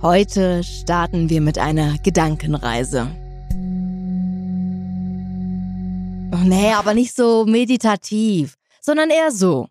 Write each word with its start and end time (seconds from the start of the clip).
Heute 0.00 0.62
starten 0.62 1.28
wir 1.28 1.40
mit 1.40 1.58
einer 1.58 1.98
Gedankenreise. 1.98 3.08
Oh, 6.32 6.44
nee, 6.44 6.72
aber 6.72 6.94
nicht 6.94 7.16
so 7.16 7.44
meditativ, 7.44 8.54
sondern 8.80 9.10
eher 9.10 9.32
so. 9.32 9.66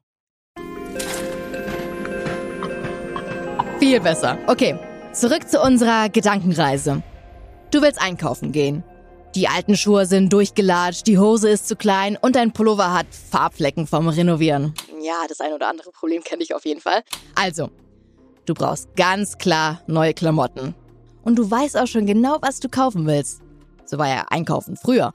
Viel 3.79 4.01
besser. 4.01 4.37
Okay, 4.47 4.77
zurück 5.13 5.47
zu 5.47 5.61
unserer 5.61 6.09
Gedankenreise. 6.09 7.03
Du 7.71 7.81
willst 7.81 8.01
einkaufen 8.01 8.51
gehen. 8.51 8.83
Die 9.33 9.47
alten 9.47 9.77
Schuhe 9.77 10.05
sind 10.05 10.33
durchgelatscht, 10.33 11.07
die 11.07 11.19
Hose 11.19 11.47
ist 11.47 11.69
zu 11.69 11.77
klein 11.77 12.17
und 12.19 12.35
dein 12.35 12.51
Pullover 12.51 12.93
hat 12.93 13.07
Farbflecken 13.11 13.87
vom 13.87 14.09
Renovieren. 14.09 14.73
Ja, 15.01 15.23
das 15.29 15.39
ein 15.39 15.53
oder 15.53 15.69
andere 15.69 15.91
Problem 15.91 16.21
kenne 16.21 16.43
ich 16.43 16.53
auf 16.53 16.65
jeden 16.65 16.81
Fall. 16.81 17.01
Also, 17.33 17.69
Du 18.47 18.53
brauchst 18.53 18.95
ganz 18.95 19.37
klar 19.37 19.81
neue 19.87 20.13
Klamotten. 20.13 20.73
Und 21.21 21.35
du 21.35 21.51
weißt 21.51 21.77
auch 21.77 21.85
schon 21.85 22.05
genau, 22.05 22.37
was 22.41 22.61
du 22.61 22.69
kaufen 22.69 23.05
willst. 23.05 23.41
So 23.85 23.97
war 23.97 24.07
ja 24.07 24.25
Einkaufen 24.29 24.77
früher. 24.77 25.11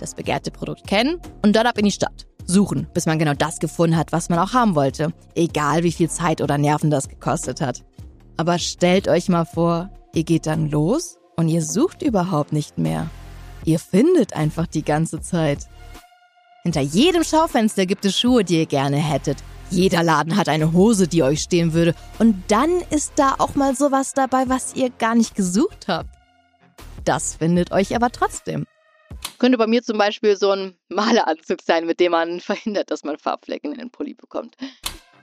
Das 0.00 0.16
begehrte 0.16 0.50
Produkt 0.50 0.88
kennen 0.88 1.20
und 1.42 1.54
dann 1.54 1.66
ab 1.68 1.78
in 1.78 1.84
die 1.84 1.92
Stadt. 1.92 2.26
Suchen, 2.44 2.88
bis 2.92 3.06
man 3.06 3.20
genau 3.20 3.34
das 3.34 3.60
gefunden 3.60 3.96
hat, 3.96 4.10
was 4.10 4.28
man 4.28 4.40
auch 4.40 4.52
haben 4.52 4.74
wollte. 4.74 5.12
Egal 5.36 5.84
wie 5.84 5.92
viel 5.92 6.10
Zeit 6.10 6.40
oder 6.40 6.58
Nerven 6.58 6.90
das 6.90 7.08
gekostet 7.08 7.60
hat. 7.60 7.84
Aber 8.36 8.58
stellt 8.58 9.06
euch 9.06 9.28
mal 9.28 9.44
vor, 9.44 9.88
ihr 10.12 10.24
geht 10.24 10.46
dann 10.46 10.68
los 10.68 11.18
und 11.36 11.46
ihr 11.46 11.62
sucht 11.62 12.02
überhaupt 12.02 12.52
nicht 12.52 12.78
mehr. 12.78 13.08
Ihr 13.64 13.78
findet 13.78 14.34
einfach 14.34 14.66
die 14.66 14.84
ganze 14.84 15.20
Zeit. 15.20 15.68
Hinter 16.64 16.80
jedem 16.80 17.22
Schaufenster 17.22 17.86
gibt 17.86 18.04
es 18.04 18.18
Schuhe, 18.18 18.42
die 18.42 18.58
ihr 18.58 18.66
gerne 18.66 18.96
hättet. 18.96 19.36
Jeder 19.72 20.02
Laden 20.02 20.36
hat 20.36 20.50
eine 20.50 20.74
Hose, 20.74 21.08
die 21.08 21.22
euch 21.22 21.40
stehen 21.40 21.72
würde. 21.72 21.94
Und 22.18 22.44
dann 22.48 22.82
ist 22.90 23.14
da 23.16 23.36
auch 23.38 23.54
mal 23.54 23.74
sowas 23.74 24.12
dabei, 24.12 24.44
was 24.48 24.74
ihr 24.74 24.90
gar 24.90 25.14
nicht 25.14 25.34
gesucht 25.34 25.88
habt. 25.88 26.10
Das 27.06 27.36
findet 27.36 27.72
euch 27.72 27.96
aber 27.96 28.10
trotzdem. 28.10 28.66
Könnte 29.38 29.56
bei 29.56 29.66
mir 29.66 29.82
zum 29.82 29.96
Beispiel 29.96 30.36
so 30.36 30.50
ein 30.50 30.74
Maleranzug 30.90 31.62
sein, 31.62 31.86
mit 31.86 32.00
dem 32.00 32.12
man 32.12 32.40
verhindert, 32.40 32.90
dass 32.90 33.02
man 33.02 33.16
Farbflecken 33.16 33.72
in 33.72 33.78
den 33.78 33.90
Pulli 33.90 34.12
bekommt. 34.12 34.56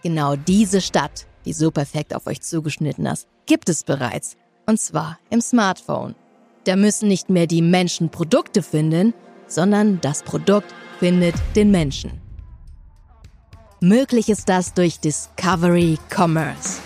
Genau 0.01 0.35
diese 0.35 0.81
Stadt, 0.81 1.27
die 1.45 1.53
so 1.53 1.69
perfekt 1.69 2.15
auf 2.15 2.25
euch 2.25 2.41
zugeschnitten 2.41 3.05
ist, 3.05 3.27
gibt 3.45 3.69
es 3.69 3.83
bereits. 3.83 4.35
Und 4.65 4.79
zwar 4.79 5.19
im 5.29 5.41
Smartphone. 5.41 6.15
Da 6.63 6.75
müssen 6.75 7.07
nicht 7.07 7.29
mehr 7.29 7.45
die 7.45 7.61
Menschen 7.61 8.09
Produkte 8.09 8.63
finden, 8.63 9.13
sondern 9.45 10.01
das 10.01 10.23
Produkt 10.23 10.73
findet 10.99 11.35
den 11.55 11.69
Menschen. 11.69 12.19
Möglich 13.81 14.27
ist 14.27 14.49
das 14.49 14.73
durch 14.73 14.99
Discovery 14.99 15.97
Commerce. 16.13 16.81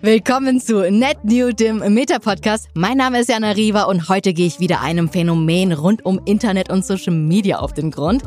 Willkommen 0.00 0.58
zu 0.58 0.90
Net 0.90 1.18
New, 1.24 1.52
dem 1.52 1.80
Meta-Podcast. 1.92 2.68
Mein 2.72 2.96
Name 2.96 3.20
ist 3.20 3.28
Jana 3.28 3.50
Riva 3.50 3.82
und 3.82 4.08
heute 4.08 4.32
gehe 4.32 4.46
ich 4.46 4.60
wieder 4.60 4.80
einem 4.80 5.10
Phänomen 5.10 5.72
rund 5.72 6.06
um 6.06 6.18
Internet 6.24 6.70
und 6.70 6.86
Social 6.86 7.12
Media 7.12 7.58
auf 7.58 7.74
den 7.74 7.90
Grund. 7.90 8.22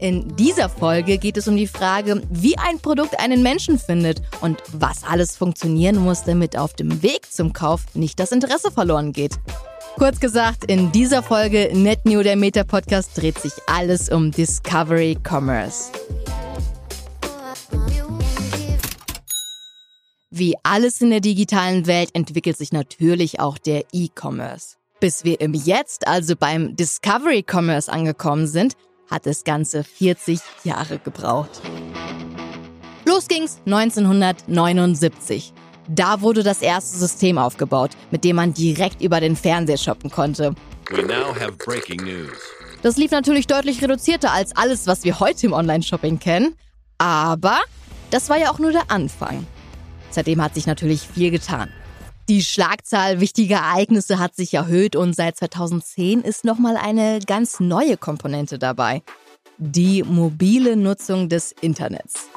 In 0.00 0.34
dieser 0.36 0.70
Folge 0.70 1.18
geht 1.18 1.36
es 1.36 1.46
um 1.46 1.58
die 1.58 1.66
Frage, 1.66 2.22
wie 2.30 2.56
ein 2.56 2.80
Produkt 2.80 3.20
einen 3.20 3.42
Menschen 3.42 3.78
findet 3.78 4.22
und 4.40 4.62
was 4.72 5.04
alles 5.04 5.36
funktionieren 5.36 5.96
muss, 5.96 6.24
damit 6.24 6.56
auf 6.56 6.72
dem 6.72 7.02
Weg 7.02 7.30
zum 7.30 7.52
Kauf 7.52 7.82
nicht 7.92 8.18
das 8.18 8.32
Interesse 8.32 8.70
verloren 8.70 9.12
geht. 9.12 9.38
Kurz 9.98 10.18
gesagt, 10.18 10.64
in 10.64 10.90
dieser 10.90 11.22
Folge 11.22 11.68
NetNew, 11.74 12.22
der 12.22 12.36
Meta-Podcast, 12.36 13.10
dreht 13.14 13.38
sich 13.38 13.52
alles 13.66 14.08
um 14.08 14.30
Discovery 14.30 15.18
Commerce. 15.22 15.92
Wie 20.30 20.54
alles 20.62 21.02
in 21.02 21.10
der 21.10 21.20
digitalen 21.20 21.86
Welt 21.86 22.08
entwickelt 22.14 22.56
sich 22.56 22.72
natürlich 22.72 23.38
auch 23.38 23.58
der 23.58 23.84
E-Commerce. 23.92 24.76
Bis 24.98 25.24
wir 25.24 25.42
im 25.42 25.52
Jetzt, 25.52 26.06
also 26.06 26.36
beim 26.36 26.74
Discovery 26.76 27.44
Commerce 27.46 27.92
angekommen 27.92 28.46
sind, 28.46 28.76
hat 29.10 29.26
das 29.26 29.44
Ganze 29.44 29.84
40 29.84 30.40
Jahre 30.64 30.98
gebraucht. 30.98 31.60
Los 33.04 33.28
ging's 33.28 33.58
1979. 33.66 35.52
Da 35.88 36.20
wurde 36.20 36.44
das 36.44 36.62
erste 36.62 36.96
System 36.96 37.38
aufgebaut, 37.38 37.90
mit 38.10 38.22
dem 38.22 38.36
man 38.36 38.54
direkt 38.54 39.02
über 39.02 39.20
den 39.20 39.34
Fernseher 39.34 39.78
shoppen 39.78 40.10
konnte. 40.10 40.54
Das 42.82 42.96
lief 42.96 43.10
natürlich 43.10 43.46
deutlich 43.46 43.82
reduzierter 43.82 44.32
als 44.32 44.56
alles, 44.56 44.86
was 44.86 45.04
wir 45.04 45.18
heute 45.20 45.46
im 45.46 45.52
Online-Shopping 45.52 46.18
kennen. 46.18 46.54
Aber 46.98 47.58
das 48.10 48.28
war 48.30 48.38
ja 48.38 48.50
auch 48.50 48.58
nur 48.58 48.72
der 48.72 48.90
Anfang. 48.90 49.46
Seitdem 50.10 50.42
hat 50.42 50.54
sich 50.54 50.66
natürlich 50.66 51.00
viel 51.02 51.30
getan. 51.30 51.70
Die 52.30 52.44
Schlagzahl 52.44 53.18
wichtiger 53.18 53.56
Ereignisse 53.56 54.20
hat 54.20 54.36
sich 54.36 54.54
erhöht 54.54 54.94
und 54.94 55.16
seit 55.16 55.36
2010 55.36 56.20
ist 56.20 56.44
nochmal 56.44 56.76
eine 56.76 57.18
ganz 57.26 57.58
neue 57.58 57.96
Komponente 57.96 58.56
dabei. 58.56 59.02
Die 59.58 60.04
mobile 60.04 60.76
Nutzung 60.76 61.28
des 61.28 61.50
Internets. 61.60 62.28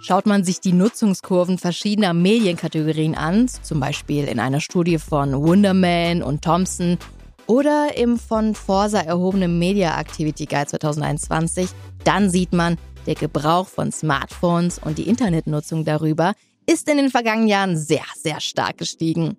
Schaut 0.00 0.26
man 0.26 0.42
sich 0.42 0.58
die 0.58 0.72
Nutzungskurven 0.72 1.58
verschiedener 1.58 2.12
Medienkategorien 2.12 3.14
an, 3.14 3.46
zum 3.46 3.78
Beispiel 3.78 4.24
in 4.24 4.40
einer 4.40 4.60
Studie 4.60 4.98
von 4.98 5.32
Wunderman 5.40 6.24
und 6.24 6.42
Thompson 6.42 6.98
oder 7.46 7.96
im 7.96 8.18
von 8.18 8.56
Forsa 8.56 8.98
erhobenen 8.98 9.60
Media 9.60 9.96
Activity 9.96 10.46
Guide 10.46 10.66
2021, 10.66 11.68
dann 12.02 12.30
sieht 12.30 12.52
man, 12.52 12.78
der 13.06 13.14
Gebrauch 13.14 13.68
von 13.68 13.92
Smartphones 13.92 14.80
und 14.80 14.98
die 14.98 15.08
Internetnutzung 15.08 15.84
darüber 15.84 16.34
ist 16.66 16.88
in 16.88 16.96
den 16.96 17.10
vergangenen 17.10 17.48
Jahren 17.48 17.76
sehr, 17.76 18.04
sehr 18.16 18.40
stark 18.40 18.78
gestiegen. 18.78 19.36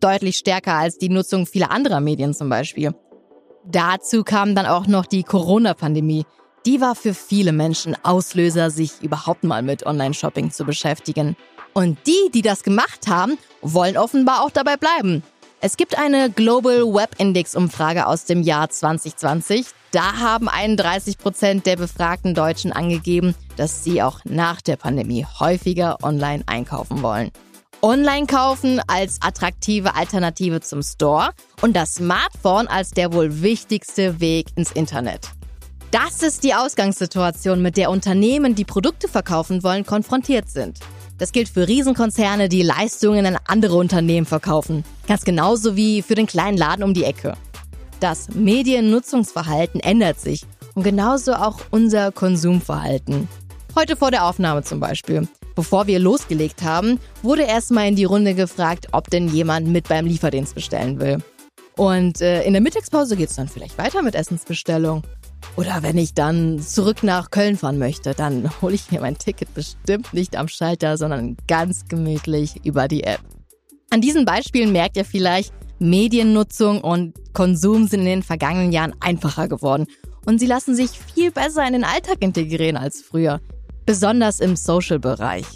Deutlich 0.00 0.38
stärker 0.38 0.74
als 0.74 0.98
die 0.98 1.08
Nutzung 1.08 1.46
vieler 1.46 1.70
anderer 1.70 2.00
Medien 2.00 2.34
zum 2.34 2.48
Beispiel. 2.48 2.94
Dazu 3.64 4.24
kam 4.24 4.54
dann 4.54 4.66
auch 4.66 4.86
noch 4.86 5.06
die 5.06 5.22
Corona-Pandemie. 5.22 6.24
Die 6.66 6.80
war 6.80 6.94
für 6.94 7.14
viele 7.14 7.52
Menschen 7.52 7.96
Auslöser, 8.04 8.70
sich 8.70 9.02
überhaupt 9.02 9.44
mal 9.44 9.62
mit 9.62 9.86
Online-Shopping 9.86 10.50
zu 10.50 10.64
beschäftigen. 10.64 11.36
Und 11.72 11.98
die, 12.06 12.30
die 12.32 12.42
das 12.42 12.62
gemacht 12.62 13.06
haben, 13.08 13.38
wollen 13.62 13.96
offenbar 13.96 14.42
auch 14.42 14.50
dabei 14.50 14.76
bleiben. 14.76 15.22
Es 15.60 15.76
gibt 15.76 15.96
eine 15.96 16.28
Global 16.28 16.82
Web 16.92 17.14
Index 17.18 17.54
Umfrage 17.54 18.06
aus 18.06 18.24
dem 18.24 18.42
Jahr 18.42 18.68
2020. 18.68 19.66
Da 19.92 20.18
haben 20.18 20.48
31 20.48 21.18
Prozent 21.18 21.66
der 21.66 21.76
befragten 21.76 22.34
Deutschen 22.34 22.72
angegeben, 22.72 23.36
dass 23.56 23.84
sie 23.84 24.02
auch 24.02 24.20
nach 24.24 24.60
der 24.60 24.76
Pandemie 24.76 25.26
häufiger 25.38 25.98
online 26.02 26.42
einkaufen 26.46 27.02
wollen. 27.02 27.30
Online 27.82 28.26
kaufen 28.26 28.80
als 28.86 29.18
attraktive 29.20 29.96
Alternative 29.96 30.60
zum 30.60 30.82
Store 30.82 31.30
und 31.62 31.74
das 31.74 31.94
Smartphone 31.94 32.68
als 32.68 32.90
der 32.90 33.12
wohl 33.12 33.42
wichtigste 33.42 34.20
Weg 34.20 34.46
ins 34.54 34.70
Internet. 34.70 35.30
Das 35.90 36.22
ist 36.22 36.44
die 36.44 36.54
Ausgangssituation, 36.54 37.60
mit 37.60 37.76
der 37.76 37.90
Unternehmen, 37.90 38.54
die 38.54 38.64
Produkte 38.64 39.08
verkaufen 39.08 39.62
wollen, 39.62 39.84
konfrontiert 39.84 40.48
sind. 40.48 40.78
Das 41.18 41.32
gilt 41.32 41.48
für 41.48 41.68
Riesenkonzerne, 41.68 42.48
die 42.48 42.62
Leistungen 42.62 43.26
an 43.26 43.36
andere 43.46 43.76
Unternehmen 43.76 44.26
verkaufen. 44.26 44.84
Ganz 45.06 45.24
genauso 45.24 45.76
wie 45.76 46.02
für 46.02 46.14
den 46.14 46.26
kleinen 46.26 46.56
Laden 46.56 46.82
um 46.82 46.94
die 46.94 47.04
Ecke. 47.04 47.34
Das 48.00 48.30
Mediennutzungsverhalten 48.30 49.80
ändert 49.80 50.18
sich 50.18 50.44
und 50.74 50.82
genauso 50.82 51.34
auch 51.34 51.60
unser 51.70 52.10
Konsumverhalten. 52.10 53.28
Heute 53.74 53.96
vor 53.96 54.10
der 54.10 54.26
Aufnahme 54.26 54.62
zum 54.62 54.80
Beispiel. 54.80 55.26
Bevor 55.54 55.86
wir 55.86 55.98
losgelegt 55.98 56.62
haben, 56.62 57.00
wurde 57.22 57.44
erstmal 57.44 57.88
in 57.88 57.96
die 57.96 58.04
Runde 58.04 58.34
gefragt, 58.34 58.88
ob 58.92 59.08
denn 59.08 59.28
jemand 59.28 59.66
mit 59.66 59.88
beim 59.88 60.04
Lieferdienst 60.04 60.54
bestellen 60.54 61.00
will. 61.00 61.18
Und 61.78 62.20
äh, 62.20 62.42
in 62.44 62.52
der 62.52 62.60
Mittagspause 62.60 63.16
geht 63.16 63.30
es 63.30 63.36
dann 63.36 63.48
vielleicht 63.48 63.78
weiter 63.78 64.02
mit 64.02 64.14
Essensbestellung. 64.14 65.02
Oder 65.56 65.82
wenn 65.82 65.96
ich 65.96 66.12
dann 66.12 66.60
zurück 66.60 67.02
nach 67.02 67.30
Köln 67.30 67.56
fahren 67.56 67.78
möchte, 67.78 68.12
dann 68.12 68.50
hole 68.62 68.74
ich 68.74 68.90
mir 68.90 69.00
mein 69.00 69.16
Ticket 69.16 69.54
bestimmt 69.54 70.12
nicht 70.12 70.36
am 70.36 70.48
Schalter, 70.48 70.98
sondern 70.98 71.38
ganz 71.48 71.86
gemütlich 71.88 72.64
über 72.64 72.88
die 72.88 73.04
App. 73.04 73.20
An 73.88 74.02
diesen 74.02 74.26
Beispielen 74.26 74.72
merkt 74.72 74.98
ihr 74.98 75.06
vielleicht, 75.06 75.52
Mediennutzung 75.78 76.82
und 76.82 77.14
Konsum 77.32 77.86
sind 77.88 78.00
in 78.00 78.06
den 78.06 78.22
vergangenen 78.22 78.70
Jahren 78.70 78.94
einfacher 79.00 79.48
geworden 79.48 79.86
und 80.24 80.38
sie 80.38 80.46
lassen 80.46 80.76
sich 80.76 80.90
viel 80.90 81.30
besser 81.30 81.66
in 81.66 81.72
den 81.72 81.84
Alltag 81.84 82.18
integrieren 82.20 82.76
als 82.76 83.02
früher, 83.02 83.40
besonders 83.86 84.40
im 84.40 84.56
Social-Bereich. 84.56 85.46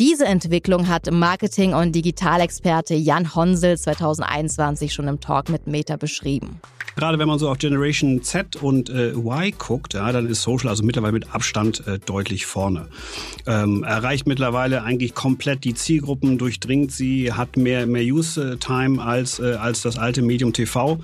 Diese 0.00 0.24
Entwicklung 0.24 0.88
hat 0.88 1.10
Marketing- 1.10 1.74
und 1.74 1.92
Digitalexperte 1.92 2.94
Jan 2.94 3.34
Honsel 3.34 3.76
2021 3.76 4.94
schon 4.94 5.08
im 5.08 5.20
Talk 5.20 5.50
mit 5.50 5.66
Meta 5.66 5.96
beschrieben. 5.96 6.60
Gerade 6.96 7.18
wenn 7.18 7.28
man 7.28 7.38
so 7.38 7.48
auf 7.48 7.58
Generation 7.58 8.22
Z 8.22 8.56
und 8.56 8.90
äh, 8.90 9.12
Y 9.12 9.52
guckt, 9.58 9.94
ja, 9.94 10.10
dann 10.10 10.26
ist 10.26 10.42
Social 10.42 10.68
also 10.68 10.82
mittlerweile 10.84 11.12
mit 11.12 11.34
Abstand 11.34 11.86
äh, 11.86 11.98
deutlich 11.98 12.46
vorne. 12.46 12.88
Ähm, 13.46 13.84
erreicht 13.84 14.26
mittlerweile 14.26 14.82
eigentlich 14.82 15.14
komplett 15.14 15.64
die 15.64 15.74
Zielgruppen, 15.74 16.38
durchdringt 16.38 16.92
sie, 16.92 17.32
hat 17.32 17.56
mehr, 17.56 17.86
mehr 17.86 18.02
Use-Time 18.02 19.02
als, 19.02 19.38
äh, 19.38 19.54
als 19.54 19.82
das 19.82 19.98
alte 19.98 20.22
Medium 20.22 20.52
TV. 20.52 20.98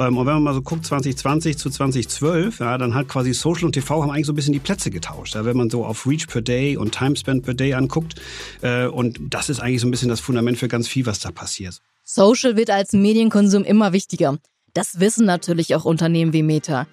Ähm, 0.00 0.16
und 0.16 0.26
wenn 0.26 0.34
man 0.34 0.42
mal 0.42 0.54
so 0.54 0.62
guckt, 0.62 0.86
2020 0.86 1.58
zu 1.58 1.68
2012, 1.68 2.60
ja, 2.60 2.78
dann 2.78 2.94
hat 2.94 3.08
quasi 3.08 3.34
Social 3.34 3.66
und 3.66 3.72
TV 3.72 4.02
haben 4.02 4.10
eigentlich 4.10 4.26
so 4.26 4.32
ein 4.32 4.36
bisschen 4.36 4.54
die 4.54 4.58
Plätze 4.58 4.90
getauscht. 4.90 5.34
Ja, 5.34 5.44
wenn 5.44 5.56
man 5.56 5.68
so 5.68 5.84
auf 5.84 6.06
Reach 6.06 6.26
per 6.26 6.40
Day 6.40 6.76
und 6.76 6.92
Time 6.92 7.14
Spent 7.16 7.44
per 7.44 7.54
Day 7.54 7.74
anguckt. 7.74 8.14
Äh, 8.62 8.86
und 8.86 9.18
das 9.20 9.50
ist 9.50 9.60
eigentlich 9.60 9.82
so 9.82 9.86
ein 9.86 9.90
bisschen 9.90 10.08
das 10.08 10.20
Fundament 10.20 10.58
für 10.58 10.68
ganz 10.68 10.88
viel, 10.88 11.04
was 11.04 11.20
da 11.20 11.30
passiert. 11.30 11.80
Social 12.02 12.56
wird 12.56 12.70
als 12.70 12.92
Medienkonsum 12.92 13.62
immer 13.62 13.92
wichtiger. 13.92 14.38
Das 14.72 15.00
wissen 15.00 15.26
natürlich 15.26 15.74
auch 15.74 15.84
Unternehmen 15.84 16.32
wie 16.32 16.42
Meta. 16.42 16.86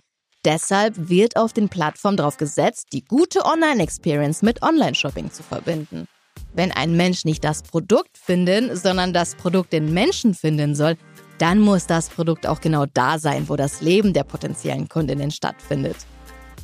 Deshalb 0.44 1.10
wird 1.10 1.38
auf 1.38 1.54
den 1.54 1.70
Plattformen 1.70 2.18
darauf 2.18 2.38
gesetzt, 2.38 2.88
die 2.94 3.04
gute 3.04 3.46
Online-Experience 3.46 4.42
mit 4.42 4.62
Online-Shopping 4.62 5.32
zu 5.32 5.44
verbinden. 5.44 6.08
Wenn 6.54 6.72
ein 6.72 6.96
Mensch 6.96 7.26
nicht 7.26 7.44
das 7.44 7.64
Produkt 7.64 8.18
finden, 8.18 8.76
sondern 8.76 9.14
das 9.14 9.36
Produkt 9.36 9.74
den 9.74 9.94
Menschen 9.94 10.34
finden 10.34 10.76
soll, 10.76 10.98
dann 11.38 11.60
muss 11.60 11.88
das 11.88 12.10
Produkt 12.10 12.48
auch 12.48 12.62
genau 12.62 12.86
da 12.94 13.20
sein, 13.20 13.50
wo 13.50 13.56
das 13.56 13.82
Leben 13.82 14.14
der 14.14 14.24
potenziellen 14.24 14.88
Kundinnen 14.88 15.32
stattfindet. 15.32 15.98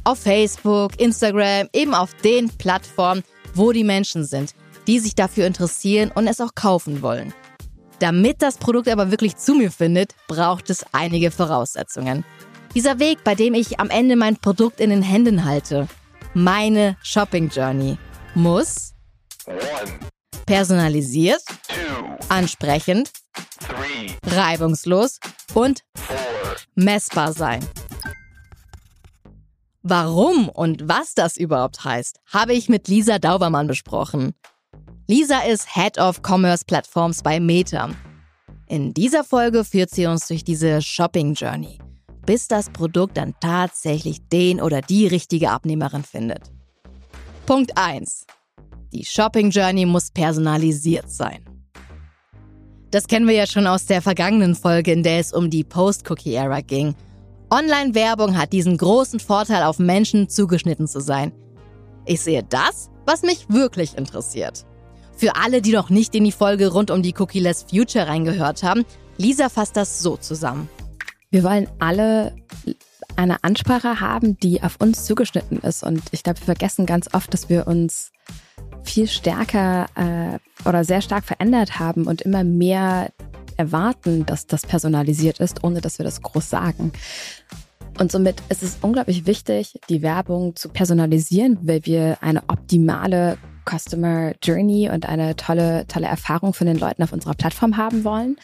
Auf 0.03 0.19
Facebook, 0.19 0.99
Instagram, 0.99 1.69
eben 1.73 1.93
auf 1.93 2.13
den 2.23 2.49
Plattformen, 2.49 3.23
wo 3.53 3.71
die 3.71 3.83
Menschen 3.83 4.25
sind, 4.25 4.53
die 4.87 4.99
sich 4.99 5.15
dafür 5.15 5.47
interessieren 5.47 6.11
und 6.13 6.27
es 6.27 6.41
auch 6.41 6.55
kaufen 6.55 7.01
wollen. 7.01 7.33
Damit 7.99 8.41
das 8.41 8.57
Produkt 8.57 8.89
aber 8.89 9.11
wirklich 9.11 9.37
zu 9.37 9.53
mir 9.53 9.71
findet, 9.71 10.13
braucht 10.27 10.69
es 10.69 10.85
einige 10.91 11.31
Voraussetzungen. 11.31 12.25
Dieser 12.75 12.99
Weg, 12.99 13.23
bei 13.23 13.35
dem 13.35 13.53
ich 13.53 13.79
am 13.79 13.89
Ende 13.89 14.15
mein 14.15 14.35
Produkt 14.37 14.81
in 14.81 14.89
den 14.89 15.03
Händen 15.03 15.45
halte, 15.45 15.87
meine 16.33 16.97
Shopping 17.03 17.49
Journey, 17.49 17.97
muss 18.33 18.93
personalisiert, 20.45 21.42
ansprechend, 22.30 23.12
reibungslos 24.25 25.19
und 25.54 25.84
messbar 26.75 27.34
sein. 27.34 27.66
Warum 29.81 30.48
und 30.48 30.88
was 30.88 31.13
das 31.13 31.36
überhaupt 31.36 31.84
heißt, 31.84 32.19
habe 32.31 32.54
ich 32.54 32.69
mit 32.69 32.88
Lisa 32.88 33.19
Daubermann 33.19 33.68
besprochen. 33.68 34.34
Lisa 35.07 35.40
ist 35.40 35.75
Head 35.75 35.98
of 35.98 36.22
Commerce 36.25 36.63
Platforms 36.66 37.22
bei 37.22 37.42
Meta. 37.42 37.90
In 38.68 38.94
dieser 38.94 39.25
Folge 39.25 39.66
führt 39.66 39.90
sie 39.90 40.06
uns 40.06 40.28
durch 40.30 40.45
diese 40.45 40.81
Shopping 40.81 41.34
Journey, 41.34 41.80
bis 42.25 42.48
das 42.48 42.69
Produkt 42.69 43.18
dann 43.18 43.36
tatsächlich 43.42 44.25
den 44.30 44.62
oder 44.62 44.81
die 44.81 45.06
richtige 45.06 45.51
Abnehmerin 45.51 46.04
findet. 46.04 46.50
Punkt 47.45 47.78
1. 47.78 48.25
Die 48.94 49.04
Shopping 49.04 49.50
Journey 49.50 49.88
muss 49.88 50.12
personalisiert 50.12 51.10
sein. 51.10 51.44
Das 52.92 53.07
kennen 53.07 53.28
wir 53.28 53.34
ja 53.34 53.48
schon 53.48 53.66
aus 53.66 53.88
der 53.88 54.04
vergangenen 54.04 54.54
Folge, 54.54 54.92
in 54.92 55.01
der 55.01 55.18
es 55.18 55.34
um 55.34 55.50
die 55.50 55.63
Post-Cookie-Era 55.63 56.62
ging. 56.62 56.94
Online-Werbung 57.50 58.38
hat 58.38 58.54
diesen 58.54 58.78
großen 58.78 59.19
Vorteil, 59.19 59.63
auf 59.63 59.80
Menschen 59.80 60.30
zugeschnitten 60.30 60.88
zu 60.88 61.00
sein. 61.00 61.31
Ich 62.06 62.22
sehe 62.22 62.44
das, 62.44 62.92
was 63.07 63.24
mich 63.24 63.50
wirklich 63.50 63.98
interessiert. 63.98 64.63
Für 65.18 65.38
alle, 65.38 65.63
die 65.63 65.72
noch 65.72 65.90
nicht 65.90 66.13
in 66.13 66.24
die 66.24 66.31
Folge 66.31 66.72
rund 66.72 66.92
um 66.92 67.01
die 67.01 67.16
Cookie-less 67.18 67.66
Future 67.72 68.07
reingehört 68.07 68.62
haben, 68.62 68.86
Lisa 69.18 69.50
fasst 69.50 69.75
das 69.75 70.04
so 70.04 70.18
zusammen. 70.18 70.69
Wir 71.31 71.44
wollen 71.44 71.68
alle 71.80 72.36
eine 73.16 73.44
Ansprache 73.44 74.00
haben, 74.01 74.38
die 74.38 74.62
auf 74.62 74.75
uns 74.80 75.06
zugeschnitten 75.06 75.57
ist. 75.60 75.81
Und 75.81 76.04
ich 76.12 76.22
glaube, 76.22 76.40
wir 76.42 76.45
vergessen 76.45 76.86
ganz 76.86 77.10
oft, 77.12 77.34
dass 77.34 77.50
wir 77.50 77.66
uns 77.66 78.12
viel 78.83 79.07
stärker 79.07 79.87
äh, 79.95 80.67
oder 80.67 80.83
sehr 80.83 81.01
stark 81.01 81.23
verändert 81.23 81.79
haben 81.79 82.05
und 82.05 82.21
immer 82.21 82.43
mehr 82.43 83.11
erwarten, 83.57 84.25
dass 84.25 84.47
das 84.47 84.63
personalisiert 84.63 85.39
ist, 85.39 85.63
ohne 85.63 85.81
dass 85.81 85.99
wir 85.99 86.05
das 86.05 86.21
groß 86.21 86.49
sagen. 86.49 86.91
Und 87.99 88.11
somit 88.11 88.41
ist 88.49 88.63
es 88.63 88.77
unglaublich 88.81 89.25
wichtig, 89.27 89.79
die 89.89 90.01
Werbung 90.01 90.55
zu 90.55 90.69
personalisieren, 90.69 91.59
weil 91.61 91.85
wir 91.85 92.17
eine 92.21 92.41
optimale 92.47 93.37
Customer 93.69 94.33
Journey 94.41 94.89
und 94.89 95.07
eine 95.07 95.35
tolle, 95.35 95.85
tolle 95.87 96.07
Erfahrung 96.07 96.53
von 96.53 96.67
den 96.67 96.77
Leuten 96.77 97.03
auf 97.03 97.13
unserer 97.13 97.35
Plattform 97.35 97.77
haben 97.77 98.03
wollen. 98.03 98.37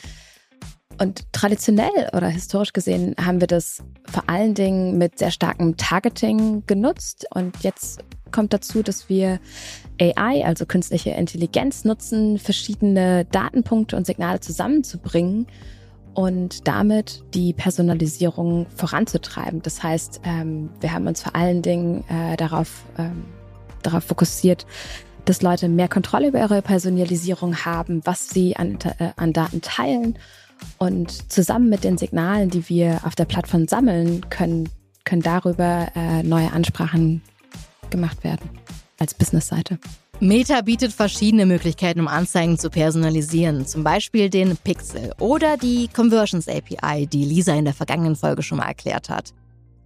Und 0.99 1.31
traditionell 1.31 2.09
oder 2.13 2.27
historisch 2.27 2.73
gesehen 2.73 3.15
haben 3.19 3.39
wir 3.39 3.47
das 3.47 3.81
vor 4.05 4.23
allen 4.27 4.53
Dingen 4.53 4.97
mit 4.97 5.17
sehr 5.17 5.31
starkem 5.31 5.77
Targeting 5.77 6.63
genutzt. 6.67 7.25
Und 7.33 7.63
jetzt 7.63 8.03
kommt 8.31 8.53
dazu, 8.53 8.83
dass 8.83 9.09
wir 9.09 9.39
AI, 9.99 10.45
also 10.45 10.65
künstliche 10.65 11.11
Intelligenz, 11.11 11.83
nutzen, 11.85 12.37
verschiedene 12.37 13.25
Datenpunkte 13.25 13.95
und 13.95 14.05
Signale 14.05 14.39
zusammenzubringen 14.39 15.47
und 16.13 16.67
damit 16.67 17.23
die 17.33 17.53
Personalisierung 17.53 18.65
voranzutreiben. 18.75 19.61
Das 19.61 19.83
heißt, 19.83 20.21
ähm, 20.23 20.69
wir 20.79 20.93
haben 20.93 21.07
uns 21.07 21.21
vor 21.21 21.35
allen 21.35 21.61
Dingen 21.61 22.03
äh, 22.09 22.35
darauf, 22.37 22.83
ähm, 22.97 23.25
darauf 23.83 24.03
fokussiert, 24.03 24.65
dass 25.25 25.41
Leute 25.41 25.69
mehr 25.69 25.87
Kontrolle 25.87 26.29
über 26.29 26.39
ihre 26.39 26.61
Personalisierung 26.61 27.57
haben, 27.57 28.01
was 28.05 28.29
sie 28.29 28.55
an, 28.55 28.79
äh, 28.99 29.11
an 29.15 29.33
Daten 29.33 29.61
teilen 29.61 30.17
und 30.77 31.31
zusammen 31.31 31.69
mit 31.69 31.83
den 31.83 31.97
Signalen, 31.97 32.49
die 32.49 32.67
wir 32.69 33.01
auf 33.05 33.15
der 33.15 33.25
Plattform 33.25 33.67
sammeln, 33.67 34.27
können, 34.29 34.69
können 35.05 35.21
darüber 35.21 35.87
äh, 35.95 36.23
neue 36.23 36.51
Ansprachen 36.51 37.21
gemacht 37.91 38.23
werden 38.23 38.49
als 38.99 39.13
Businessseite. 39.13 39.79
Meta 40.21 40.59
bietet 40.61 40.91
verschiedene 40.91 41.45
Möglichkeiten, 41.45 42.01
um 42.01 42.07
Anzeigen 42.09 42.57
zu 42.57 42.69
personalisieren, 42.69 43.65
zum 43.65 43.85
Beispiel 43.85 44.29
den 44.29 44.57
Pixel 44.57 45.13
oder 45.19 45.55
die 45.55 45.87
Conversions 45.87 46.49
API, 46.49 47.07
die 47.07 47.23
Lisa 47.23 47.53
in 47.53 47.63
der 47.63 47.73
vergangenen 47.73 48.17
Folge 48.17 48.43
schon 48.43 48.57
mal 48.57 48.67
erklärt 48.67 49.09
hat. 49.09 49.33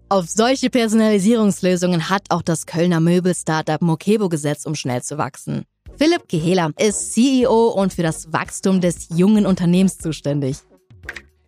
Auf 0.09 0.29
solche 0.29 0.69
Personalisierungslösungen 0.69 2.09
hat 2.09 2.23
auch 2.29 2.41
das 2.41 2.65
Kölner 2.65 3.00
Möbel-Startup 3.00 3.81
Mokebo 3.81 4.27
gesetzt, 4.29 4.65
um 4.65 4.73
schnell 4.73 5.03
zu 5.03 5.17
wachsen. 5.17 5.65
Philipp 5.97 6.27
Gehela 6.27 6.71
ist 6.79 7.13
CEO 7.13 7.67
und 7.69 7.94
für 7.94 8.03
das 8.03 8.33
Wachstum 8.33 8.81
des 8.81 9.09
jungen 9.15 9.45
Unternehmens 9.45 10.00
zuständig. 10.00 10.57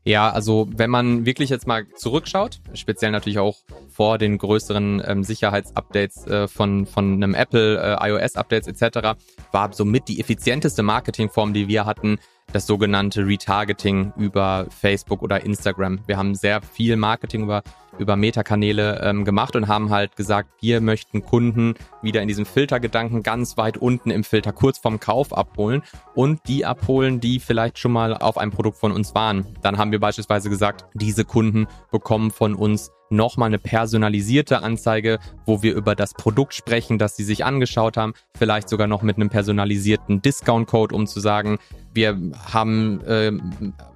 Ja, 0.07 0.29
also 0.29 0.69
wenn 0.69 0.91
man 0.91 1.25
wirklich 1.25 1.49
jetzt 1.49 1.65
mal 1.65 1.87
zurückschaut, 1.95 2.59
speziell 2.75 3.09
natürlich 3.09 3.39
auch 3.39 3.57
vor 3.89 4.19
den 4.19 4.37
größeren 4.37 5.01
ähm, 5.03 5.23
Sicherheitsupdates 5.23 6.27
äh, 6.27 6.47
von, 6.47 6.85
von 6.85 7.13
einem 7.13 7.33
Apple, 7.33 7.81
äh, 7.99 8.09
iOS-Updates 8.09 8.67
etc., 8.67 9.17
war 9.51 9.73
somit 9.73 10.07
die 10.07 10.19
effizienteste 10.19 10.83
Marketingform, 10.83 11.55
die 11.55 11.67
wir 11.67 11.87
hatten, 11.87 12.19
das 12.55 12.67
sogenannte 12.67 13.27
Retargeting 13.27 14.13
über 14.15 14.67
Facebook 14.69 15.21
oder 15.21 15.43
Instagram. 15.43 15.99
Wir 16.07 16.15
haben 16.15 16.35
sehr 16.35 16.61
viel 16.61 16.95
Marketing 16.95 17.43
über 17.43 17.63
über 17.97 18.15
Metakanäle 18.15 19.01
ähm, 19.03 19.23
gemacht 19.23 19.55
und 19.55 19.67
haben 19.67 19.89
halt 19.89 20.15
gesagt, 20.15 20.49
wir 20.61 20.81
möchten 20.81 21.23
Kunden 21.23 21.75
wieder 22.01 22.21
in 22.21 22.27
diesem 22.27 22.45
Filtergedanken 22.45 23.23
ganz 23.23 23.55
weit 23.55 23.77
unten 23.77 24.11
im 24.11 24.25
Filter 24.25 24.51
kurz 24.51 24.77
vorm 24.77 24.99
Kauf 24.99 25.35
abholen 25.35 25.81
und 26.13 26.41
die 26.47 26.65
abholen, 26.65 27.21
die 27.21 27.39
vielleicht 27.39 27.79
schon 27.79 27.93
mal 27.93 28.13
auf 28.17 28.37
einem 28.37 28.51
Produkt 28.51 28.77
von 28.77 28.91
uns 28.91 29.15
waren. 29.15 29.45
Dann 29.61 29.77
haben 29.77 29.91
wir 29.91 29.99
beispielsweise 29.99 30.49
gesagt, 30.49 30.85
diese 30.93 31.23
Kunden 31.23 31.67
bekommen 31.91 32.31
von 32.31 32.53
uns 32.53 32.91
nochmal 33.09 33.47
eine 33.47 33.59
personalisierte 33.59 34.61
Anzeige, 34.61 35.19
wo 35.45 35.61
wir 35.61 35.75
über 35.75 35.95
das 35.95 36.13
Produkt 36.13 36.53
sprechen, 36.53 36.97
das 36.97 37.15
sie 37.15 37.23
sich 37.23 37.45
angeschaut 37.45 37.97
haben, 37.97 38.13
vielleicht 38.37 38.69
sogar 38.69 38.87
noch 38.87 39.01
mit 39.01 39.17
einem 39.17 39.29
personalisierten 39.29 40.21
Discount-Code, 40.21 40.95
um 40.95 41.07
zu 41.07 41.19
sagen, 41.19 41.59
wir 41.93 42.19
haben 42.51 43.01
äh, 43.05 43.31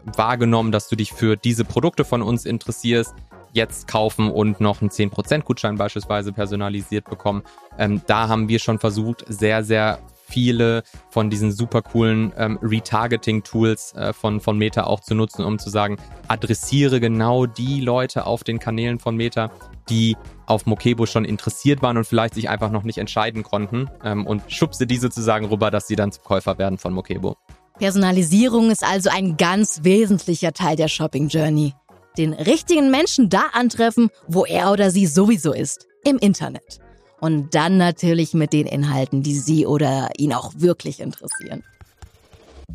wahrgenommen, 0.05 0.71
dass 0.71 0.87
du 0.87 0.95
dich 0.95 1.13
für 1.13 1.35
diese 1.35 1.65
Produkte 1.65 2.05
von 2.05 2.21
uns 2.21 2.45
interessierst 2.45 3.13
jetzt 3.51 3.87
kaufen 3.87 4.29
und 4.29 4.61
noch 4.61 4.81
einen 4.81 4.91
10% 4.91 5.41
Gutschein 5.41 5.75
beispielsweise 5.75 6.31
personalisiert 6.31 7.09
bekommen. 7.09 7.43
Ähm, 7.77 8.01
da 8.07 8.27
haben 8.27 8.47
wir 8.47 8.59
schon 8.59 8.79
versucht, 8.79 9.25
sehr, 9.27 9.63
sehr 9.63 9.99
viele 10.29 10.83
von 11.09 11.29
diesen 11.29 11.51
super 11.51 11.81
coolen 11.81 12.31
ähm, 12.37 12.59
Retargeting-Tools 12.61 13.93
äh, 13.95 14.13
von, 14.13 14.39
von 14.39 14.57
Meta 14.57 14.83
auch 14.83 14.99
zu 14.99 15.15
nutzen, 15.15 15.43
um 15.43 15.59
zu 15.59 15.69
sagen, 15.69 15.97
adressiere 16.27 16.99
genau 16.99 17.45
die 17.45 17.81
Leute 17.81 18.25
auf 18.25 18.43
den 18.43 18.59
Kanälen 18.59 18.99
von 18.99 19.15
Meta, 19.15 19.51
die 19.89 20.15
auf 20.45 20.65
Mokebo 20.65 21.05
schon 21.05 21.25
interessiert 21.25 21.81
waren 21.81 21.97
und 21.97 22.05
vielleicht 22.05 22.35
sich 22.35 22.49
einfach 22.49 22.71
noch 22.71 22.83
nicht 22.83 22.97
entscheiden 22.97 23.43
konnten 23.43 23.89
ähm, 24.03 24.25
und 24.25 24.43
schubse 24.47 24.87
die 24.87 24.97
sozusagen 24.97 25.45
rüber, 25.45 25.71
dass 25.71 25.87
sie 25.87 25.95
dann 25.95 26.11
zum 26.11 26.23
Käufer 26.23 26.57
werden 26.57 26.77
von 26.77 26.93
Mokebo. 26.93 27.35
Personalisierung 27.79 28.71
ist 28.71 28.83
also 28.83 29.09
ein 29.09 29.37
ganz 29.37 29.79
wesentlicher 29.83 30.53
Teil 30.53 30.75
der 30.75 30.89
Shopping 30.89 31.29
Journey 31.29 31.73
den 32.19 32.33
richtigen 32.33 32.91
Menschen 32.91 33.29
da 33.29 33.43
antreffen, 33.53 34.09
wo 34.27 34.45
er 34.45 34.71
oder 34.71 34.91
sie 34.91 35.05
sowieso 35.05 35.53
ist, 35.53 35.87
im 36.03 36.17
Internet. 36.17 36.79
Und 37.19 37.53
dann 37.53 37.77
natürlich 37.77 38.33
mit 38.33 38.53
den 38.53 38.65
Inhalten, 38.65 39.23
die 39.23 39.37
sie 39.37 39.65
oder 39.65 40.09
ihn 40.17 40.33
auch 40.33 40.53
wirklich 40.55 40.99
interessieren. 40.99 41.63